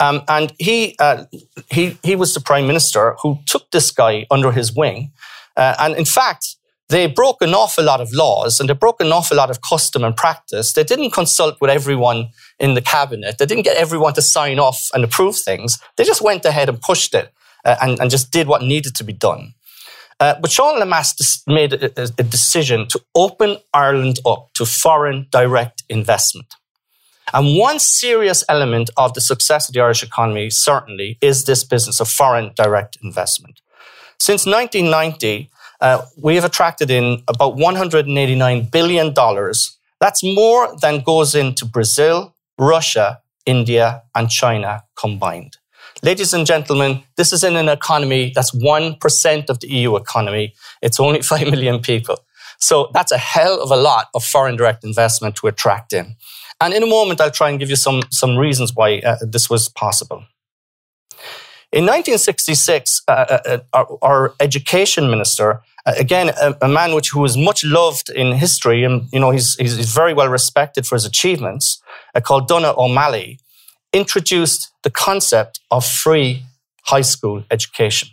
um, 0.00 0.22
and 0.28 0.52
he, 0.58 0.96
uh, 0.98 1.24
he, 1.70 1.98
he 2.02 2.16
was 2.16 2.34
the 2.34 2.40
prime 2.40 2.66
minister 2.66 3.16
who 3.22 3.38
took 3.46 3.70
this 3.70 3.90
guy 3.90 4.26
under 4.30 4.50
his 4.52 4.74
wing. 4.74 5.12
Uh, 5.56 5.74
and 5.78 5.94
in 5.96 6.04
fact, 6.04 6.56
they 6.94 7.08
broke 7.08 7.42
an 7.42 7.54
awful 7.54 7.82
lot 7.82 8.00
of 8.00 8.12
laws 8.12 8.60
and 8.60 8.68
they 8.68 8.74
broke 8.74 9.00
an 9.00 9.10
awful 9.10 9.36
lot 9.36 9.50
of 9.50 9.60
custom 9.68 10.04
and 10.04 10.16
practice. 10.16 10.74
They 10.74 10.84
didn't 10.84 11.10
consult 11.10 11.60
with 11.60 11.68
everyone 11.68 12.28
in 12.60 12.74
the 12.74 12.80
cabinet. 12.80 13.38
They 13.38 13.46
didn't 13.46 13.64
get 13.64 13.76
everyone 13.76 14.14
to 14.14 14.22
sign 14.22 14.60
off 14.60 14.90
and 14.94 15.02
approve 15.02 15.36
things. 15.36 15.78
They 15.96 16.04
just 16.04 16.22
went 16.22 16.44
ahead 16.44 16.68
and 16.68 16.80
pushed 16.80 17.12
it 17.14 17.32
uh, 17.64 17.74
and, 17.82 17.98
and 17.98 18.10
just 18.12 18.30
did 18.30 18.46
what 18.46 18.62
needed 18.62 18.94
to 18.94 19.04
be 19.04 19.12
done. 19.12 19.54
Uh, 20.20 20.36
but 20.40 20.52
Sean 20.52 20.80
Lemass 20.80 21.42
made 21.48 21.72
a, 21.72 21.90
a, 22.00 22.22
decision 22.22 22.86
to 22.86 23.00
open 23.16 23.56
Ireland 23.74 24.20
up 24.24 24.52
to 24.54 24.64
foreign 24.64 25.26
direct 25.32 25.82
investment. 25.88 26.54
And 27.32 27.58
one 27.58 27.80
serious 27.80 28.44
element 28.48 28.90
of 28.96 29.14
the 29.14 29.20
success 29.20 29.68
of 29.68 29.74
the 29.74 29.80
Irish 29.80 30.04
economy, 30.04 30.50
certainly, 30.50 31.18
is 31.20 31.44
this 31.44 31.64
business 31.64 31.98
of 31.98 32.08
foreign 32.08 32.52
direct 32.54 32.96
investment. 33.02 33.60
Since 34.20 34.46
1990, 34.46 35.50
uh, 35.84 36.02
we 36.16 36.34
have 36.34 36.44
attracted 36.44 36.90
in 36.90 37.22
about 37.28 37.56
$189 37.56 38.70
billion. 38.70 39.14
That's 40.00 40.24
more 40.24 40.74
than 40.80 41.00
goes 41.00 41.34
into 41.34 41.66
Brazil, 41.66 42.34
Russia, 42.58 43.20
India, 43.44 44.02
and 44.14 44.30
China 44.30 44.82
combined. 44.98 45.58
Ladies 46.02 46.32
and 46.32 46.46
gentlemen, 46.46 47.02
this 47.16 47.34
is 47.34 47.44
in 47.44 47.54
an 47.56 47.68
economy 47.68 48.32
that's 48.34 48.50
1% 48.52 49.50
of 49.50 49.60
the 49.60 49.68
EU 49.68 49.96
economy. 49.96 50.54
It's 50.80 50.98
only 50.98 51.20
5 51.32 51.50
million 51.50 51.80
people. 51.80 52.16
So 52.58 52.90
that's 52.94 53.12
a 53.12 53.18
hell 53.18 53.62
of 53.62 53.70
a 53.70 53.76
lot 53.76 54.06
of 54.14 54.24
foreign 54.24 54.56
direct 54.56 54.84
investment 54.84 55.36
to 55.36 55.48
attract 55.48 55.92
in. 55.92 56.16
And 56.62 56.72
in 56.72 56.82
a 56.82 56.86
moment, 56.86 57.20
I'll 57.20 57.30
try 57.30 57.50
and 57.50 57.58
give 57.58 57.68
you 57.68 57.76
some, 57.76 58.02
some 58.10 58.38
reasons 58.38 58.74
why 58.74 59.00
uh, 59.00 59.16
this 59.20 59.50
was 59.50 59.68
possible. 59.68 60.24
In 61.74 61.86
1966, 61.86 63.02
uh, 63.08 63.10
uh, 63.10 63.38
uh, 63.44 63.58
our, 63.72 63.98
our, 64.00 64.34
education 64.38 65.10
minister, 65.10 65.60
again, 65.86 66.30
a, 66.40 66.56
a, 66.62 66.68
man 66.68 66.94
which, 66.94 67.10
who 67.10 67.20
was 67.20 67.36
much 67.36 67.64
loved 67.64 68.10
in 68.10 68.32
history, 68.32 68.84
and 68.84 69.08
you 69.12 69.20
know 69.20 69.30
he's, 69.30 69.54
he's, 69.56 69.76
he's 69.76 69.94
very 69.94 70.14
well 70.14 70.28
respected 70.28 70.86
for 70.86 70.94
his 70.94 71.04
achievements, 71.04 71.80
uh, 72.14 72.20
called 72.20 72.48
Donogh 72.48 72.76
O'Malley, 72.76 73.38
introduced 73.92 74.72
the 74.82 74.90
concept 74.90 75.60
of 75.70 75.84
free 75.84 76.44
high 76.84 77.02
school 77.02 77.44
education. 77.50 78.08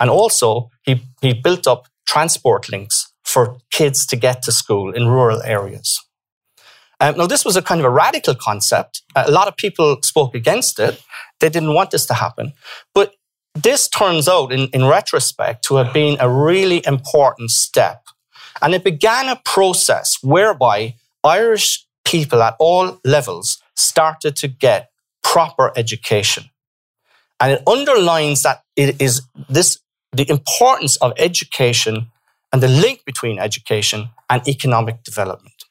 And 0.00 0.10
also, 0.10 0.70
he, 0.82 1.02
he 1.20 1.32
built 1.32 1.66
up 1.66 1.86
transport 2.06 2.70
links 2.70 3.12
for 3.24 3.58
kids 3.70 4.04
to 4.06 4.16
get 4.16 4.42
to 4.42 4.52
school 4.52 4.92
in 4.92 5.06
rural 5.06 5.42
areas. 5.42 5.98
Um, 7.00 7.16
now, 7.16 7.26
this 7.26 7.44
was 7.44 7.56
a 7.56 7.62
kind 7.62 7.80
of 7.80 7.84
a 7.84 7.90
radical 7.90 8.34
concept. 8.34 9.02
A 9.16 9.30
lot 9.30 9.48
of 9.48 9.56
people 9.56 9.98
spoke 10.02 10.34
against 10.34 10.78
it. 10.78 11.02
They 11.40 11.48
didn't 11.48 11.74
want 11.74 11.90
this 11.90 12.06
to 12.06 12.14
happen. 12.14 12.52
But 12.94 13.14
this 13.54 13.88
turns 13.88 14.28
out, 14.28 14.52
in, 14.52 14.68
in 14.68 14.86
retrospect, 14.86 15.64
to 15.64 15.76
have 15.76 15.92
been 15.92 16.16
a 16.20 16.28
really 16.28 16.82
important 16.86 17.50
step. 17.50 18.04
And 18.60 18.74
it 18.74 18.84
began 18.84 19.28
a 19.28 19.40
process 19.44 20.18
whereby 20.22 20.94
Irish 21.24 21.86
people 22.04 22.42
at 22.42 22.56
all 22.58 23.00
levels 23.04 23.62
started 23.74 24.36
to 24.36 24.48
get 24.48 24.90
proper 25.22 25.72
education. 25.76 26.44
And 27.40 27.52
it 27.52 27.62
underlines 27.66 28.42
that 28.42 28.62
it 28.76 29.00
is 29.00 29.22
this 29.48 29.78
the 30.12 30.28
importance 30.30 30.96
of 30.96 31.12
education 31.16 32.10
and 32.52 32.62
the 32.62 32.68
link 32.68 33.04
between 33.04 33.38
education 33.38 34.10
and 34.28 34.46
economic 34.46 35.02
development. 35.02 35.64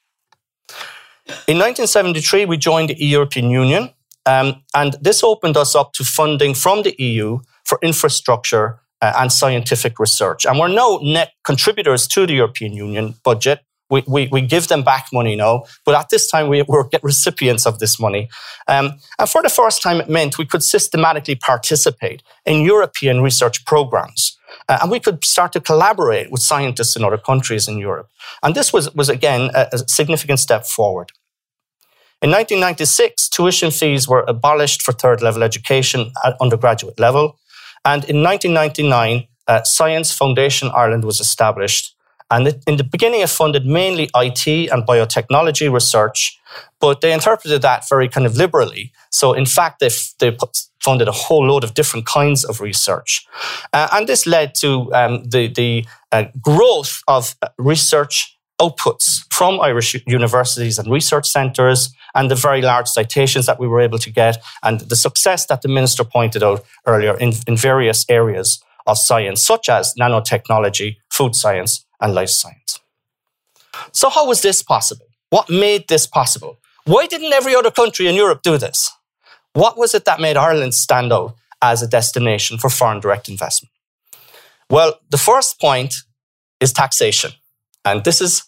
In 1.46 1.58
1973, 1.58 2.46
we 2.46 2.56
joined 2.56 2.90
the 2.90 3.04
European 3.04 3.50
Union, 3.50 3.90
um, 4.26 4.62
and 4.74 4.96
this 5.00 5.22
opened 5.22 5.56
us 5.56 5.76
up 5.76 5.92
to 5.92 6.04
funding 6.04 6.54
from 6.54 6.82
the 6.82 6.94
EU 6.98 7.38
for 7.72 7.78
infrastructure 7.80 8.78
uh, 9.00 9.14
and 9.18 9.32
scientific 9.32 9.98
research. 9.98 10.44
And 10.44 10.58
we're 10.58 10.68
no 10.68 10.98
net 10.98 11.32
contributors 11.42 12.06
to 12.08 12.26
the 12.26 12.34
European 12.34 12.74
Union 12.74 13.14
budget. 13.24 13.60
We, 13.88 14.04
we, 14.06 14.28
we 14.30 14.42
give 14.42 14.68
them 14.68 14.82
back 14.82 15.06
money 15.10 15.36
now, 15.36 15.64
but 15.86 15.94
at 15.94 16.10
this 16.10 16.30
time 16.30 16.48
we 16.48 16.62
were 16.68 16.86
recipients 17.02 17.66
of 17.66 17.78
this 17.78 17.98
money. 17.98 18.28
Um, 18.68 18.98
and 19.18 19.28
for 19.28 19.42
the 19.42 19.48
first 19.48 19.80
time, 19.82 20.00
it 20.02 20.08
meant 20.10 20.36
we 20.36 20.44
could 20.44 20.62
systematically 20.62 21.34
participate 21.34 22.22
in 22.44 22.62
European 22.62 23.22
research 23.22 23.64
programs. 23.64 24.36
Uh, 24.68 24.78
and 24.82 24.90
we 24.90 25.00
could 25.00 25.24
start 25.24 25.52
to 25.52 25.60
collaborate 25.60 26.30
with 26.30 26.42
scientists 26.42 26.94
in 26.94 27.04
other 27.04 27.18
countries 27.18 27.68
in 27.68 27.78
Europe. 27.78 28.08
And 28.42 28.54
this 28.54 28.70
was, 28.70 28.94
was 28.94 29.08
again, 29.08 29.50
a, 29.54 29.68
a 29.72 29.78
significant 29.88 30.40
step 30.40 30.66
forward. 30.66 31.10
In 32.22 32.30
1996, 32.30 33.30
tuition 33.30 33.72
fees 33.72 34.06
were 34.06 34.24
abolished 34.28 34.82
for 34.82 34.92
third 34.92 35.22
level 35.22 35.42
education 35.42 36.12
at 36.24 36.36
undergraduate 36.40 37.00
level. 37.00 37.36
And 37.84 38.04
in 38.04 38.22
1999, 38.22 39.26
uh, 39.48 39.62
Science 39.64 40.12
Foundation 40.12 40.70
Ireland 40.74 41.04
was 41.04 41.20
established. 41.20 41.94
And 42.30 42.48
it, 42.48 42.62
in 42.66 42.76
the 42.76 42.84
beginning, 42.84 43.20
it 43.20 43.28
funded 43.28 43.66
mainly 43.66 44.08
IT 44.14 44.46
and 44.70 44.86
biotechnology 44.86 45.70
research, 45.70 46.38
but 46.80 47.00
they 47.00 47.12
interpreted 47.12 47.60
that 47.62 47.88
very 47.88 48.08
kind 48.08 48.26
of 48.26 48.36
liberally. 48.36 48.92
So, 49.10 49.34
in 49.34 49.44
fact, 49.44 49.80
they, 49.80 49.90
they 50.18 50.36
funded 50.82 51.08
a 51.08 51.12
whole 51.12 51.46
load 51.46 51.64
of 51.64 51.74
different 51.74 52.06
kinds 52.06 52.44
of 52.44 52.60
research. 52.60 53.26
Uh, 53.72 53.88
and 53.92 54.06
this 54.06 54.26
led 54.26 54.54
to 54.56 54.92
um, 54.94 55.24
the, 55.24 55.48
the 55.48 55.84
uh, 56.10 56.24
growth 56.40 57.02
of 57.06 57.34
uh, 57.42 57.48
research 57.58 58.38
outputs 58.62 59.24
from 59.30 59.60
Irish 59.60 59.96
universities 60.06 60.78
and 60.78 60.90
research 60.90 61.28
centres 61.28 61.92
and 62.14 62.30
the 62.30 62.34
very 62.34 62.62
large 62.62 62.88
citations 62.88 63.46
that 63.46 63.58
we 63.58 63.66
were 63.66 63.80
able 63.80 63.98
to 63.98 64.10
get 64.10 64.38
and 64.62 64.80
the 64.80 64.96
success 64.96 65.46
that 65.46 65.62
the 65.62 65.68
minister 65.68 66.04
pointed 66.04 66.42
out 66.42 66.64
earlier 66.86 67.16
in, 67.18 67.32
in 67.46 67.56
various 67.56 68.04
areas 68.08 68.62
of 68.86 68.98
science, 68.98 69.44
such 69.44 69.68
as 69.68 69.94
nanotechnology, 70.00 70.96
food 71.10 71.34
science, 71.34 71.84
and 72.00 72.14
life 72.14 72.30
science. 72.30 72.80
So, 73.92 74.10
how 74.10 74.26
was 74.26 74.42
this 74.42 74.62
possible? 74.62 75.06
What 75.30 75.48
made 75.48 75.88
this 75.88 76.06
possible? 76.06 76.58
Why 76.84 77.06
didn't 77.06 77.32
every 77.32 77.54
other 77.54 77.70
country 77.70 78.06
in 78.06 78.14
Europe 78.14 78.42
do 78.42 78.58
this? 78.58 78.90
What 79.54 79.78
was 79.78 79.94
it 79.94 80.04
that 80.04 80.20
made 80.20 80.36
Ireland 80.36 80.74
stand 80.74 81.12
out 81.12 81.36
as 81.60 81.82
a 81.82 81.88
destination 81.88 82.58
for 82.58 82.68
foreign 82.68 83.00
direct 83.00 83.28
investment? 83.28 83.72
Well, 84.68 84.98
the 85.10 85.18
first 85.18 85.60
point 85.60 85.94
is 86.60 86.72
taxation. 86.72 87.32
And 87.84 88.04
this 88.04 88.20
is 88.20 88.44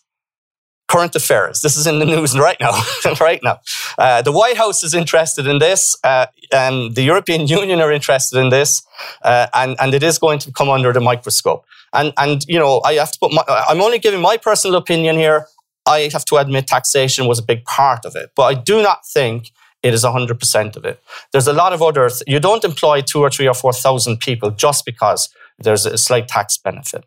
current 0.94 1.16
affairs. 1.16 1.60
This 1.60 1.76
is 1.76 1.86
in 1.86 1.98
the 1.98 2.04
news 2.04 2.38
right 2.46 2.60
now. 2.60 2.74
right 3.20 3.42
now, 3.42 3.58
uh, 3.98 4.22
the 4.22 4.32
White 4.32 4.56
House 4.56 4.84
is 4.84 4.94
interested 4.94 5.46
in 5.46 5.58
this, 5.58 5.96
uh, 6.04 6.26
and 6.52 6.94
the 6.94 7.02
European 7.02 7.46
Union 7.60 7.80
are 7.80 7.92
interested 7.92 8.38
in 8.38 8.50
this, 8.50 8.82
uh, 9.22 9.46
and 9.52 9.76
and 9.80 9.94
it 9.94 10.02
is 10.02 10.18
going 10.18 10.38
to 10.40 10.52
come 10.52 10.70
under 10.70 10.92
the 10.92 11.00
microscope. 11.00 11.64
And 11.92 12.12
and 12.16 12.44
you 12.48 12.58
know, 12.58 12.80
I 12.84 12.94
have 12.94 13.12
to 13.12 13.18
put 13.18 13.32
my. 13.32 13.42
I'm 13.70 13.80
only 13.80 13.98
giving 13.98 14.20
my 14.20 14.36
personal 14.36 14.76
opinion 14.76 15.16
here. 15.16 15.46
I 15.86 16.08
have 16.12 16.24
to 16.26 16.36
admit 16.36 16.66
taxation 16.66 17.26
was 17.26 17.38
a 17.38 17.42
big 17.42 17.64
part 17.64 18.06
of 18.06 18.16
it, 18.16 18.30
but 18.36 18.44
I 18.44 18.54
do 18.54 18.82
not 18.82 18.98
think 19.06 19.50
it 19.82 19.92
is 19.92 20.02
100% 20.02 20.76
of 20.76 20.84
it. 20.86 20.98
There's 21.30 21.46
a 21.46 21.52
lot 21.52 21.74
of 21.74 21.82
other, 21.82 22.08
th- 22.08 22.22
you 22.26 22.40
don't 22.40 22.64
employ 22.64 23.02
two 23.02 23.20
or 23.20 23.28
three 23.28 23.46
or 23.46 23.52
4,000 23.52 24.18
people 24.18 24.50
just 24.50 24.86
because 24.86 25.28
there's 25.58 25.84
a 25.84 25.98
slight 25.98 26.26
tax 26.26 26.56
benefit. 26.56 27.04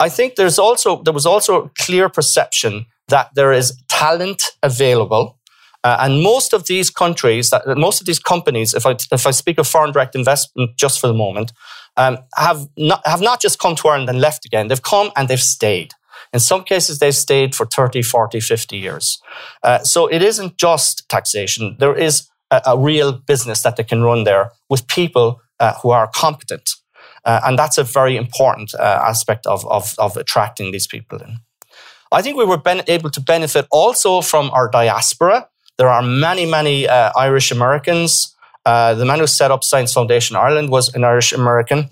I 0.00 0.08
think 0.08 0.36
there's 0.36 0.58
also, 0.58 1.02
there 1.02 1.12
was 1.12 1.26
also 1.26 1.64
a 1.64 1.68
clear 1.84 2.08
perception 2.08 2.86
that 3.12 3.34
there 3.34 3.52
is 3.52 3.80
talent 3.88 4.42
available. 4.62 5.38
Uh, 5.84 5.96
and 6.00 6.22
most 6.22 6.52
of 6.52 6.66
these 6.66 6.90
countries, 6.90 7.50
that, 7.50 7.62
most 7.76 8.00
of 8.00 8.06
these 8.06 8.18
companies, 8.18 8.72
if 8.72 8.86
I, 8.86 8.96
if 9.10 9.26
I 9.26 9.32
speak 9.32 9.58
of 9.58 9.66
foreign 9.66 9.92
direct 9.92 10.14
investment 10.14 10.76
just 10.76 11.00
for 11.00 11.08
the 11.08 11.14
moment, 11.14 11.52
um, 11.96 12.18
have, 12.36 12.68
not, 12.76 13.06
have 13.06 13.20
not 13.20 13.40
just 13.40 13.58
come 13.58 13.74
to 13.76 13.88
Ireland 13.88 14.08
and 14.08 14.20
left 14.20 14.46
again. 14.46 14.68
They've 14.68 14.82
come 14.82 15.10
and 15.16 15.28
they've 15.28 15.40
stayed. 15.40 15.92
In 16.32 16.40
some 16.40 16.64
cases, 16.64 16.98
they've 16.98 17.14
stayed 17.14 17.54
for 17.54 17.66
30, 17.66 18.02
40, 18.02 18.40
50 18.40 18.76
years. 18.76 19.20
Uh, 19.62 19.80
so 19.80 20.06
it 20.06 20.22
isn't 20.22 20.56
just 20.56 21.08
taxation. 21.08 21.76
There 21.78 21.94
is 21.94 22.28
a, 22.50 22.62
a, 22.66 22.78
real 22.78 23.12
business 23.12 23.62
that 23.62 23.76
they 23.76 23.84
can 23.84 24.02
run 24.02 24.24
there 24.24 24.52
with 24.70 24.86
people 24.88 25.40
uh, 25.60 25.74
who 25.82 25.90
are 25.90 26.08
competent. 26.14 26.70
Uh, 27.24 27.40
and 27.44 27.58
that's 27.58 27.78
a 27.78 27.84
very 27.84 28.16
important 28.16 28.74
uh, 28.74 29.00
aspect 29.04 29.46
of, 29.46 29.66
of, 29.66 29.94
of, 29.98 30.16
attracting 30.16 30.72
these 30.72 30.86
people 30.86 31.18
in. 31.18 31.38
I 32.12 32.22
think 32.22 32.36
we 32.36 32.44
were 32.44 32.58
ben- 32.58 32.84
able 32.88 33.10
to 33.10 33.20
benefit 33.20 33.66
also 33.70 34.20
from 34.20 34.50
our 34.50 34.68
diaspora. 34.68 35.48
There 35.78 35.88
are 35.88 36.02
many, 36.02 36.46
many 36.46 36.88
uh, 36.88 37.12
Irish 37.16 37.50
Americans. 37.50 38.34
Uh, 38.64 38.94
the 38.94 39.04
man 39.04 39.18
who 39.18 39.26
set 39.26 39.50
up 39.50 39.64
Science 39.64 39.92
Foundation 39.92 40.36
Ireland 40.36 40.70
was 40.70 40.94
an 40.94 41.02
Irish 41.02 41.32
American 41.32 41.90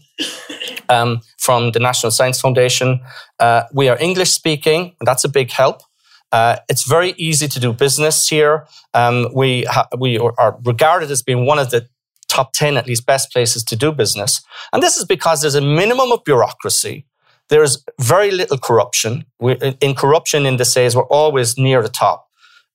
um, 0.89 1.21
from 1.39 1.73
the 1.73 1.81
National 1.81 2.13
Science 2.13 2.41
Foundation. 2.41 3.01
Uh, 3.41 3.63
we 3.73 3.89
are 3.89 3.99
English 3.99 4.31
speaking, 4.31 4.95
and 5.01 5.07
that's 5.07 5.25
a 5.25 5.29
big 5.29 5.51
help. 5.51 5.83
Uh, 6.31 6.57
it's 6.69 6.85
very 6.85 7.15
easy 7.17 7.49
to 7.49 7.59
do 7.59 7.73
business 7.73 8.29
here. 8.29 8.67
Um, 8.95 9.29
we 9.35 9.65
ha- 9.65 9.89
we 9.99 10.19
are 10.19 10.57
regarded 10.65 11.11
as 11.11 11.23
being 11.23 11.45
one 11.45 11.59
of 11.59 11.71
the 11.71 11.89
top 12.29 12.53
10 12.53 12.77
at 12.77 12.87
least 12.87 13.05
best 13.07 13.33
places 13.33 13.65
to 13.65 13.75
do 13.77 13.91
business. 13.91 14.41
And 14.73 14.83
this 14.83 14.97
is 14.97 15.05
because 15.05 15.41
there's 15.41 15.57
a 15.57 15.61
minimum 15.61 16.13
of 16.13 16.23
bureaucracy. 16.25 17.07
There's 17.51 17.85
very 18.01 18.31
little 18.31 18.59
corruption. 18.59 19.25
We, 19.39 19.55
in 19.81 19.95
corruption 19.95 20.47
indices, 20.47 20.97
we're 20.97 21.05
always 21.05 21.59
near 21.59 21.83
the 21.83 21.89
top. 21.89 22.27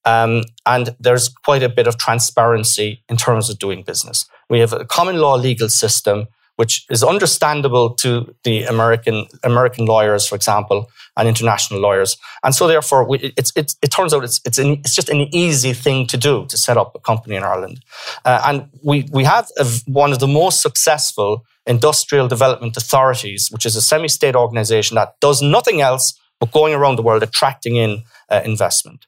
Um, 0.06 0.44
and 0.66 0.96
there's 1.00 1.30
quite 1.30 1.64
a 1.64 1.70
bit 1.70 1.88
of 1.88 1.98
transparency 1.98 3.04
in 3.10 3.18
terms 3.18 3.50
of 3.50 3.58
doing 3.58 3.82
business. 3.82 4.28
We 4.50 4.60
have 4.60 4.74
a 4.74 4.86
common 4.86 5.18
law 5.18 5.36
legal 5.36 5.70
system 5.70 6.28
which 6.58 6.86
is 6.90 7.04
understandable 7.04 7.94
to 7.96 8.34
the 8.44 8.64
American 8.64 9.26
American 9.44 9.86
lawyers, 9.86 10.26
for 10.28 10.36
example, 10.36 10.90
and 11.18 11.28
international 11.28 11.80
lawyers. 11.80 12.18
And 12.44 12.56
so, 12.56 12.68
therefore, 12.68 13.08
we, 13.08 13.34
it's, 13.38 13.52
it's, 13.56 13.76
it 13.82 13.92
turns 13.92 14.14
out 14.14 14.24
it's 14.24 14.42
it's, 14.46 14.58
an, 14.58 14.74
it's 14.74 14.96
just 14.96 15.10
an 15.10 15.34
easy 15.36 15.74
thing 15.74 16.08
to 16.08 16.18
do 16.18 16.46
to 16.48 16.58
set 16.58 16.78
up 16.78 16.94
a 16.96 17.00
company 17.00 17.36
in 17.36 17.44
Ireland. 17.44 17.82
Uh, 18.24 18.42
and 18.46 18.70
we 18.84 19.08
we 19.12 19.24
have 19.26 19.50
a, 19.58 19.66
one 19.86 20.14
of 20.14 20.20
the 20.20 20.28
most 20.28 20.62
successful 20.62 21.46
industrial 21.66 22.28
development 22.28 22.78
authorities, 22.78 23.50
which 23.52 23.66
is 23.66 23.76
a 23.76 23.82
semi-state 23.82 24.36
organization 24.36 24.96
that 24.96 25.20
does 25.20 25.42
nothing 25.42 25.82
else 25.82 26.20
but 26.40 26.52
going 26.52 26.74
around 26.74 26.98
the 26.98 27.02
world 27.02 27.24
attracting 27.24 27.76
in 27.76 28.04
uh, 28.30 28.42
investment. 28.46 29.06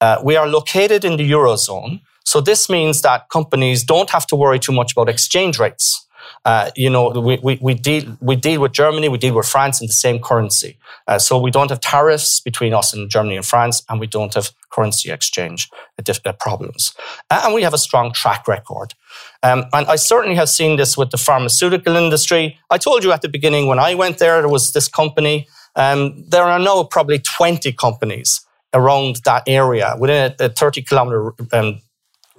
Uh, 0.00 0.20
we 0.22 0.36
are 0.36 0.46
located 0.46 1.04
in 1.04 1.16
the 1.16 1.30
eurozone. 1.30 2.00
So 2.24 2.40
this 2.40 2.68
means 2.68 3.02
that 3.02 3.28
companies 3.30 3.82
don't 3.82 4.10
have 4.10 4.26
to 4.28 4.36
worry 4.36 4.58
too 4.58 4.72
much 4.72 4.92
about 4.92 5.08
exchange 5.08 5.58
rates. 5.58 6.06
Uh, 6.48 6.70
you 6.74 6.88
know, 6.88 7.10
we, 7.10 7.38
we, 7.42 7.58
we, 7.60 7.74
deal, 7.74 8.16
we 8.22 8.34
deal 8.34 8.62
with 8.62 8.72
Germany, 8.72 9.10
we 9.10 9.18
deal 9.18 9.34
with 9.34 9.46
France 9.46 9.82
in 9.82 9.86
the 9.86 9.92
same 9.92 10.18
currency. 10.18 10.78
Uh, 11.06 11.18
so 11.18 11.38
we 11.38 11.50
don't 11.50 11.68
have 11.68 11.80
tariffs 11.80 12.40
between 12.40 12.72
us 12.72 12.94
and 12.94 13.10
Germany 13.10 13.36
and 13.36 13.44
France, 13.44 13.82
and 13.90 14.00
we 14.00 14.06
don't 14.06 14.32
have 14.32 14.50
currency 14.70 15.10
exchange 15.10 15.68
uh, 15.98 16.32
problems. 16.40 16.94
Uh, 17.30 17.42
and 17.44 17.52
we 17.52 17.60
have 17.60 17.74
a 17.74 17.78
strong 17.78 18.14
track 18.14 18.48
record. 18.48 18.94
Um, 19.42 19.66
and 19.74 19.86
I 19.88 19.96
certainly 19.96 20.36
have 20.36 20.48
seen 20.48 20.78
this 20.78 20.96
with 20.96 21.10
the 21.10 21.18
pharmaceutical 21.18 21.96
industry. 21.96 22.58
I 22.70 22.78
told 22.78 23.04
you 23.04 23.12
at 23.12 23.20
the 23.20 23.28
beginning 23.28 23.66
when 23.66 23.78
I 23.78 23.94
went 23.94 24.16
there, 24.16 24.40
there 24.40 24.48
was 24.48 24.72
this 24.72 24.88
company. 24.88 25.46
Um, 25.76 26.24
there 26.28 26.44
are 26.44 26.58
now 26.58 26.82
probably 26.84 27.18
20 27.18 27.72
companies 27.72 28.40
around 28.72 29.16
that 29.26 29.42
area 29.46 29.96
within 29.98 30.34
a, 30.40 30.46
a 30.46 30.48
30 30.48 30.80
kilometer 30.80 31.34
um, 31.52 31.82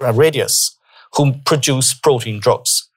radius 0.00 0.76
who 1.14 1.34
produce 1.44 1.94
protein 1.94 2.40
drugs. 2.40 2.89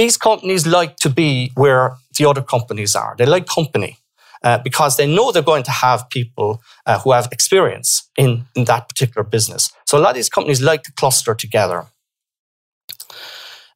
These 0.00 0.16
companies 0.16 0.66
like 0.66 0.96
to 1.04 1.10
be 1.10 1.52
where 1.56 1.94
the 2.16 2.24
other 2.24 2.40
companies 2.40 2.96
are. 2.96 3.14
They 3.18 3.26
like 3.26 3.46
company 3.46 3.98
uh, 4.42 4.56
because 4.56 4.96
they 4.96 5.06
know 5.06 5.30
they're 5.30 5.42
going 5.42 5.62
to 5.64 5.70
have 5.70 6.08
people 6.08 6.62
uh, 6.86 6.98
who 7.00 7.12
have 7.12 7.28
experience 7.30 8.08
in, 8.16 8.46
in 8.54 8.64
that 8.64 8.88
particular 8.88 9.22
business. 9.22 9.70
So 9.84 9.98
a 9.98 10.00
lot 10.00 10.12
of 10.12 10.16
these 10.16 10.30
companies 10.30 10.62
like 10.62 10.84
to 10.84 10.92
cluster 10.92 11.34
together. 11.34 11.84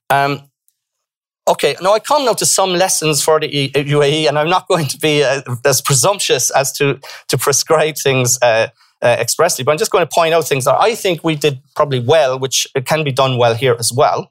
Um, 0.08 0.48
okay, 1.46 1.76
now 1.82 1.92
I 1.92 1.98
come 1.98 2.24
now 2.24 2.32
to 2.32 2.46
some 2.46 2.72
lessons 2.72 3.22
for 3.22 3.38
the 3.38 3.68
UAE, 3.74 4.26
and 4.26 4.38
I'm 4.38 4.48
not 4.48 4.66
going 4.66 4.86
to 4.86 4.98
be 4.98 5.22
uh, 5.22 5.42
as 5.66 5.82
presumptuous 5.82 6.50
as 6.52 6.72
to, 6.78 6.98
to 7.28 7.36
prescribe 7.36 7.96
things 7.98 8.38
uh, 8.40 8.68
uh, 9.02 9.16
expressly, 9.20 9.62
but 9.62 9.72
I'm 9.72 9.78
just 9.78 9.90
going 9.90 10.06
to 10.06 10.10
point 10.10 10.32
out 10.32 10.48
things 10.48 10.64
that 10.64 10.80
I 10.80 10.94
think 10.94 11.22
we 11.22 11.34
did 11.34 11.60
probably 11.76 12.00
well, 12.00 12.38
which 12.38 12.66
can 12.86 13.04
be 13.04 13.12
done 13.12 13.36
well 13.36 13.54
here 13.54 13.76
as 13.78 13.92
well. 13.92 14.30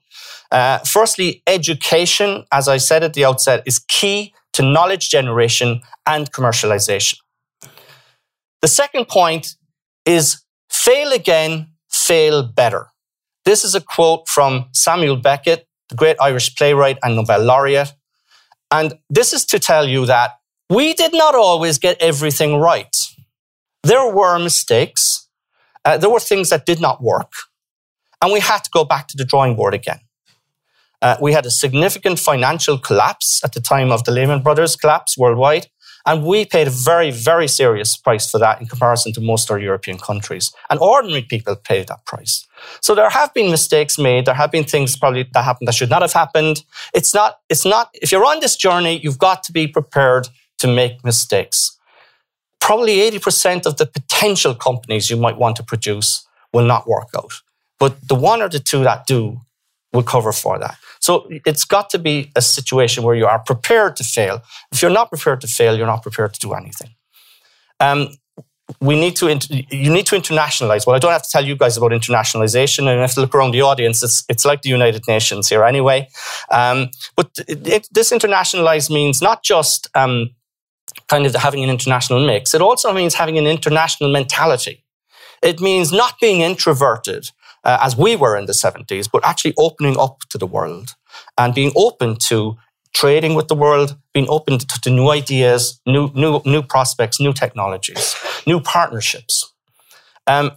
Uh, 0.53 0.77
firstly, 0.85 1.41
education, 1.47 2.45
as 2.51 2.67
I 2.67 2.77
said 2.77 3.03
at 3.03 3.13
the 3.13 3.25
outset, 3.25 3.63
is 3.65 3.79
key 3.79 4.35
to 4.53 4.61
knowledge 4.61 5.09
generation 5.09 5.81
and 6.05 6.31
commercialization. 6.31 7.17
The 8.61 8.67
second 8.67 9.07
point 9.07 9.55
is 10.05 10.43
fail 10.69 11.11
again, 11.11 11.69
fail 11.89 12.43
better. 12.43 12.87
This 13.45 13.63
is 13.65 13.73
a 13.73 13.81
quote 13.81 14.29
from 14.29 14.67
Samuel 14.73 15.17
Beckett, 15.17 15.67
the 15.89 15.95
great 15.95 16.17
Irish 16.21 16.55
playwright 16.55 16.99
and 17.01 17.15
Nobel 17.15 17.41
laureate. 17.43 17.91
And 18.69 18.93
this 19.09 19.33
is 19.33 19.45
to 19.45 19.59
tell 19.59 19.87
you 19.87 20.05
that 20.05 20.31
we 20.69 20.93
did 20.93 21.13
not 21.13 21.33
always 21.33 21.79
get 21.79 21.99
everything 21.99 22.57
right. 22.57 22.95
There 23.81 24.13
were 24.13 24.37
mistakes. 24.37 25.27
Uh, 25.83 25.97
there 25.97 26.11
were 26.11 26.19
things 26.19 26.49
that 26.51 26.67
did 26.67 26.79
not 26.79 27.01
work. 27.01 27.31
And 28.21 28.31
we 28.31 28.39
had 28.39 28.63
to 28.63 28.69
go 28.71 28.85
back 28.85 29.07
to 29.09 29.17
the 29.17 29.25
drawing 29.25 29.55
board 29.55 29.73
again. 29.73 29.99
Uh, 31.03 31.17
we 31.19 31.33
had 31.33 31.45
a 31.45 31.51
significant 31.51 32.17
financial 32.17 32.77
collapse 32.77 33.41
at 33.43 33.51
the 33.51 33.59
time 33.59 33.91
of 33.91 34.05
the 34.05 34.11
Lehman 34.11 34.41
Brothers 34.41 34.77
collapse 34.77 35.17
worldwide. 35.17 35.67
And 36.05 36.23
we 36.23 36.45
paid 36.45 36.67
a 36.67 36.69
very, 36.69 37.11
very 37.11 37.47
serious 37.47 37.97
price 37.97 38.31
for 38.31 38.37
that 38.37 38.61
in 38.61 38.67
comparison 38.67 39.11
to 39.13 39.21
most 39.21 39.51
other 39.51 39.59
European 39.59 39.97
countries. 39.97 40.53
And 40.69 40.79
ordinary 40.79 41.23
people 41.23 41.57
paid 41.57 41.87
that 41.87 42.05
price. 42.05 42.45
So 42.81 42.95
there 42.95 43.09
have 43.09 43.33
been 43.33 43.51
mistakes 43.51 43.97
made. 43.97 44.25
There 44.25 44.33
have 44.33 44.51
been 44.51 44.63
things 44.63 44.97
probably 44.97 45.27
that 45.33 45.43
happened 45.43 45.67
that 45.67 45.75
should 45.75 45.89
not 45.89 46.01
have 46.01 46.13
happened. 46.13 46.63
It's 46.93 47.13
not, 47.13 47.39
it's 47.49 47.65
not, 47.65 47.89
if 48.01 48.11
you're 48.11 48.25
on 48.25 48.39
this 48.39 48.55
journey, 48.55 48.99
you've 49.03 49.19
got 49.19 49.43
to 49.43 49.51
be 49.51 49.67
prepared 49.67 50.29
to 50.59 50.67
make 50.67 51.03
mistakes. 51.03 51.77
Probably 52.61 52.97
80% 52.97 53.65
of 53.65 53.75
the 53.75 53.85
potential 53.85 54.55
companies 54.55 55.09
you 55.09 55.17
might 55.17 55.37
want 55.37 55.57
to 55.57 55.63
produce 55.63 56.25
will 56.53 56.65
not 56.65 56.87
work 56.87 57.09
out. 57.17 57.33
But 57.77 58.07
the 58.07 58.15
one 58.15 58.41
or 58.41 58.47
the 58.47 58.59
two 58.59 58.83
that 58.83 59.05
do 59.05 59.41
will 59.93 60.03
cover 60.03 60.31
for 60.31 60.59
that. 60.59 60.77
So 61.03 61.27
it's 61.29 61.65
got 61.65 61.89
to 61.89 61.99
be 61.99 62.31
a 62.33 62.41
situation 62.41 63.03
where 63.03 63.13
you 63.13 63.25
are 63.25 63.39
prepared 63.39 63.97
to 63.97 64.05
fail. 64.05 64.41
If 64.71 64.81
you're 64.81 64.97
not 64.99 65.09
prepared 65.09 65.41
to 65.41 65.47
fail, 65.47 65.75
you're 65.75 65.93
not 65.95 66.01
prepared 66.01 66.33
to 66.35 66.39
do 66.39 66.53
anything. 66.53 66.91
Um, 67.81 68.07
we 68.79 68.95
need 68.97 69.17
to 69.17 69.27
you 69.69 69.91
need 69.91 70.05
to 70.05 70.15
internationalize. 70.15 70.87
Well, 70.87 70.95
I 70.95 70.99
don't 70.99 71.11
have 71.11 71.23
to 71.23 71.29
tell 71.29 71.45
you 71.45 71.57
guys 71.57 71.75
about 71.75 71.91
internationalization, 71.91 72.87
and 72.87 73.01
have 73.01 73.13
to 73.15 73.19
look 73.19 73.35
around 73.35 73.51
the 73.51 73.63
audience. 73.63 74.01
It's 74.01 74.23
it's 74.29 74.45
like 74.45 74.61
the 74.61 74.69
United 74.69 75.03
Nations 75.05 75.49
here 75.49 75.65
anyway. 75.65 76.07
Um, 76.49 76.89
but 77.17 77.31
it, 77.49 77.89
this 77.91 78.13
internationalize 78.13 78.89
means 78.89 79.21
not 79.21 79.43
just 79.43 79.89
um, 79.95 80.29
kind 81.09 81.25
of 81.25 81.35
having 81.35 81.65
an 81.65 81.69
international 81.69 82.25
mix. 82.25 82.53
It 82.53 82.61
also 82.61 82.93
means 82.93 83.13
having 83.15 83.37
an 83.37 83.45
international 83.45 84.09
mentality. 84.09 84.85
It 85.41 85.59
means 85.59 85.91
not 85.91 86.13
being 86.21 86.39
introverted 86.39 87.29
uh, 87.63 87.79
as 87.81 87.97
we 87.97 88.15
were 88.15 88.37
in 88.37 88.45
the 88.45 88.53
70s, 88.53 89.09
but 89.11 89.25
actually 89.25 89.53
opening 89.57 89.97
up 89.97 90.19
to 90.29 90.37
the 90.37 90.47
world 90.47 90.95
and 91.37 91.53
being 91.53 91.71
open 91.75 92.17
to 92.27 92.57
trading 92.93 93.33
with 93.33 93.47
the 93.47 93.55
world, 93.55 93.97
being 94.13 94.27
open 94.29 94.59
to, 94.59 94.67
to 94.81 94.89
new 94.89 95.09
ideas, 95.09 95.81
new, 95.85 96.11
new, 96.13 96.41
new 96.45 96.61
prospects, 96.61 97.19
new 97.19 97.33
technologies, 97.33 98.15
new 98.45 98.59
partnerships. 98.59 99.53
Um, 100.27 100.51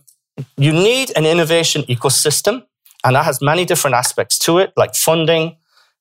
you 0.56 0.72
need 0.72 1.12
an 1.16 1.24
innovation 1.24 1.82
ecosystem, 1.82 2.64
and 3.04 3.16
that 3.16 3.24
has 3.24 3.40
many 3.40 3.64
different 3.64 3.94
aspects 3.94 4.38
to 4.40 4.58
it, 4.58 4.72
like 4.76 4.94
funding, 4.94 5.56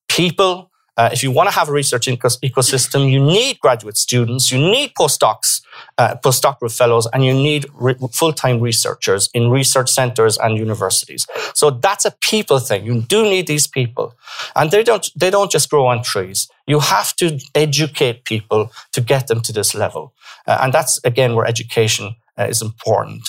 people, 0.10 0.72
uh, 0.98 1.10
if 1.12 1.24
you 1.24 1.32
want 1.32 1.50
to 1.50 1.56
have 1.56 1.68
a 1.68 1.72
research 1.72 2.08
ecosystem, 2.08 3.12
you 3.12 3.20
need 3.20 3.60
graduate 3.60 3.98
students, 3.98 4.52
you 4.52 4.58
need 4.58 4.94
postdocs, 4.98 5.62
uh, 5.98 6.16
postdoctoral 6.24 6.76
fellows, 6.76 7.08
and 7.12 7.26
you 7.26 7.34
need 7.34 7.66
re- 7.74 7.96
full-time 8.14 8.62
researchers 8.62 9.30
in 9.34 9.50
research 9.50 9.92
centers 9.92 10.38
and 10.38 10.58
universities. 10.58 11.28
So 11.54 11.70
that's 11.70 12.06
a 12.06 12.12
people 12.22 12.60
thing. 12.60 12.86
You 12.86 13.02
do 13.02 13.24
need 13.24 13.48
these 13.48 13.68
people, 13.68 14.16
and 14.56 14.72
they 14.72 14.84
don't 14.84 15.10
they 15.16 15.30
don't 15.30 15.52
just 15.52 15.70
grow 15.70 15.86
on 15.88 16.02
trees. 16.02 16.48
You 16.66 16.80
have 16.80 17.16
to 17.18 17.40
educate 17.54 18.24
people 18.24 18.72
to 18.94 19.02
get 19.02 19.28
them 19.28 19.42
to 19.42 19.52
this 19.52 19.76
level, 19.76 20.14
uh, 20.48 20.60
and 20.62 20.74
that's 20.74 21.00
again 21.04 21.36
where 21.36 21.46
education 21.46 22.16
uh, 22.40 22.44
is 22.44 22.62
important. 22.62 23.28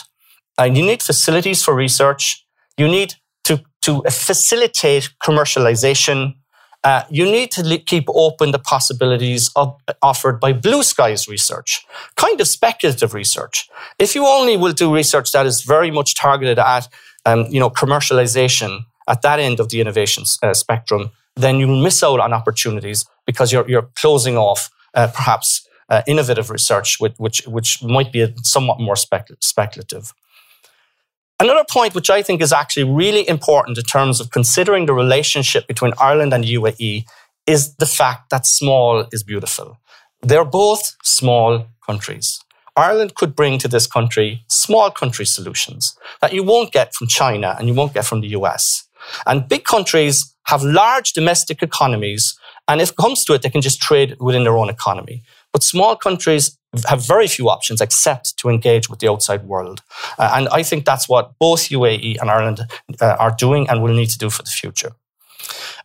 And 0.58 0.76
you 0.76 0.84
need 0.84 1.02
facilities 1.02 1.62
for 1.62 1.74
research. 1.74 2.46
You 2.78 2.86
need 2.86 3.14
to 3.44 3.62
to 3.82 4.02
facilitate 4.08 5.10
commercialization 5.22 6.34
uh, 6.86 7.02
you 7.10 7.24
need 7.24 7.50
to 7.50 7.62
keep 7.78 8.04
open 8.08 8.52
the 8.52 8.60
possibilities 8.60 9.50
of, 9.56 9.76
offered 10.02 10.38
by 10.38 10.52
blue 10.52 10.84
skies 10.84 11.26
research, 11.26 11.84
kind 12.14 12.40
of 12.40 12.46
speculative 12.46 13.12
research. 13.12 13.68
If 13.98 14.14
you 14.14 14.24
only 14.24 14.56
will 14.56 14.72
do 14.72 14.94
research 14.94 15.32
that 15.32 15.46
is 15.46 15.62
very 15.62 15.90
much 15.90 16.14
targeted 16.14 16.60
at, 16.60 16.86
um, 17.24 17.46
you 17.50 17.58
know, 17.58 17.70
commercialization 17.70 18.84
at 19.08 19.22
that 19.22 19.40
end 19.40 19.58
of 19.58 19.70
the 19.70 19.80
innovation 19.80 20.22
uh, 20.44 20.54
spectrum, 20.54 21.10
then 21.34 21.56
you 21.56 21.66
miss 21.66 22.04
out 22.04 22.20
on 22.20 22.32
opportunities 22.32 23.04
because 23.26 23.52
you're, 23.52 23.68
you're 23.68 23.88
closing 23.96 24.38
off 24.38 24.70
uh, 24.94 25.08
perhaps 25.12 25.66
uh, 25.88 26.02
innovative 26.06 26.50
research, 26.50 27.00
which, 27.00 27.16
which, 27.18 27.42
which 27.48 27.82
might 27.82 28.12
be 28.12 28.32
somewhat 28.44 28.78
more 28.78 28.96
speculative. 28.96 30.14
Another 31.38 31.64
point 31.70 31.94
which 31.94 32.08
I 32.08 32.22
think 32.22 32.40
is 32.40 32.52
actually 32.52 32.84
really 32.84 33.28
important 33.28 33.76
in 33.76 33.84
terms 33.84 34.20
of 34.20 34.30
considering 34.30 34.86
the 34.86 34.94
relationship 34.94 35.66
between 35.66 35.92
Ireland 35.98 36.32
and 36.32 36.44
UAE 36.44 37.04
is 37.46 37.74
the 37.76 37.86
fact 37.86 38.30
that 38.30 38.46
small 38.46 39.06
is 39.12 39.22
beautiful. 39.22 39.78
They're 40.22 40.46
both 40.46 40.96
small 41.02 41.66
countries. 41.84 42.40
Ireland 42.74 43.14
could 43.14 43.36
bring 43.36 43.58
to 43.58 43.68
this 43.68 43.86
country 43.86 44.44
small 44.48 44.90
country 44.90 45.26
solutions 45.26 45.96
that 46.20 46.32
you 46.32 46.42
won't 46.42 46.72
get 46.72 46.94
from 46.94 47.06
China 47.06 47.54
and 47.58 47.68
you 47.68 47.74
won't 47.74 47.94
get 47.94 48.06
from 48.06 48.22
the 48.22 48.28
US. 48.28 48.88
And 49.26 49.48
big 49.48 49.64
countries 49.64 50.34
have 50.44 50.62
large 50.62 51.12
domestic 51.12 51.62
economies. 51.62 52.38
And 52.66 52.80
if 52.80 52.90
it 52.90 52.96
comes 52.96 53.24
to 53.26 53.34
it, 53.34 53.42
they 53.42 53.50
can 53.50 53.60
just 53.60 53.80
trade 53.80 54.16
within 54.20 54.44
their 54.44 54.56
own 54.56 54.70
economy. 54.70 55.22
But 55.52 55.62
small 55.62 55.96
countries 55.96 56.58
have 56.88 57.06
very 57.06 57.28
few 57.28 57.48
options 57.48 57.80
except 57.80 58.36
to 58.38 58.48
engage 58.48 58.88
with 58.88 59.00
the 59.00 59.08
outside 59.08 59.44
world. 59.44 59.82
Uh, 60.18 60.32
and 60.34 60.48
I 60.48 60.62
think 60.62 60.84
that's 60.84 61.08
what 61.08 61.38
both 61.38 61.68
UAE 61.68 62.20
and 62.20 62.30
Ireland 62.30 62.60
uh, 63.00 63.16
are 63.18 63.34
doing 63.36 63.68
and 63.68 63.82
will 63.82 63.94
need 63.94 64.10
to 64.10 64.18
do 64.18 64.30
for 64.30 64.42
the 64.42 64.50
future. 64.50 64.92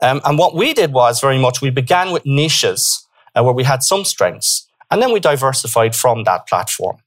Um, 0.02 0.22
and 0.26 0.38
what 0.38 0.56
we 0.56 0.74
did 0.74 0.94
was 0.94 1.22
very 1.22 1.38
much 1.38 1.62
we 1.62 1.70
began 1.70 2.12
with 2.12 2.26
niches 2.26 3.08
uh, 3.36 3.44
where 3.44 3.54
we 3.54 3.64
had 3.64 3.84
some 3.84 4.04
strengths, 4.04 4.68
and 4.90 5.02
then 5.02 5.12
we 5.12 5.20
diversified 5.20 5.96
from 5.96 6.24
that 6.24 6.48
platform. 6.48 6.98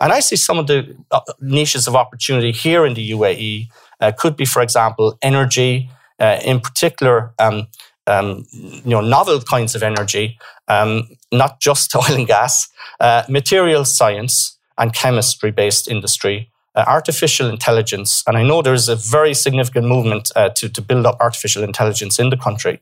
And 0.00 0.12
I 0.12 0.20
see 0.20 0.36
some 0.36 0.58
of 0.58 0.66
the 0.66 0.96
uh, 1.10 1.20
niches 1.40 1.86
of 1.86 1.94
opportunity 1.94 2.52
here 2.52 2.84
in 2.84 2.94
the 2.94 3.10
UAE 3.12 3.68
uh, 4.00 4.12
could 4.18 4.36
be, 4.36 4.44
for 4.44 4.60
example, 4.60 5.16
energy, 5.22 5.90
uh, 6.18 6.40
in 6.44 6.60
particular, 6.60 7.32
um, 7.38 7.68
um, 8.06 8.46
you 8.52 8.90
know, 8.90 9.00
novel 9.00 9.40
kinds 9.40 9.74
of 9.74 9.82
energy, 9.82 10.38
um, 10.68 11.08
not 11.30 11.60
just 11.60 11.94
oil 11.96 12.04
and 12.08 12.26
gas, 12.26 12.68
uh, 13.00 13.22
material 13.28 13.84
science 13.84 14.58
and 14.78 14.94
chemistry 14.94 15.50
based 15.50 15.88
industry, 15.88 16.50
uh, 16.74 16.84
artificial 16.86 17.48
intelligence. 17.48 18.22
And 18.26 18.36
I 18.36 18.42
know 18.42 18.62
there's 18.62 18.88
a 18.88 18.96
very 18.96 19.34
significant 19.34 19.86
movement 19.86 20.30
uh, 20.34 20.50
to, 20.50 20.68
to 20.68 20.82
build 20.82 21.06
up 21.06 21.18
artificial 21.20 21.62
intelligence 21.62 22.18
in 22.18 22.30
the 22.30 22.36
country. 22.36 22.80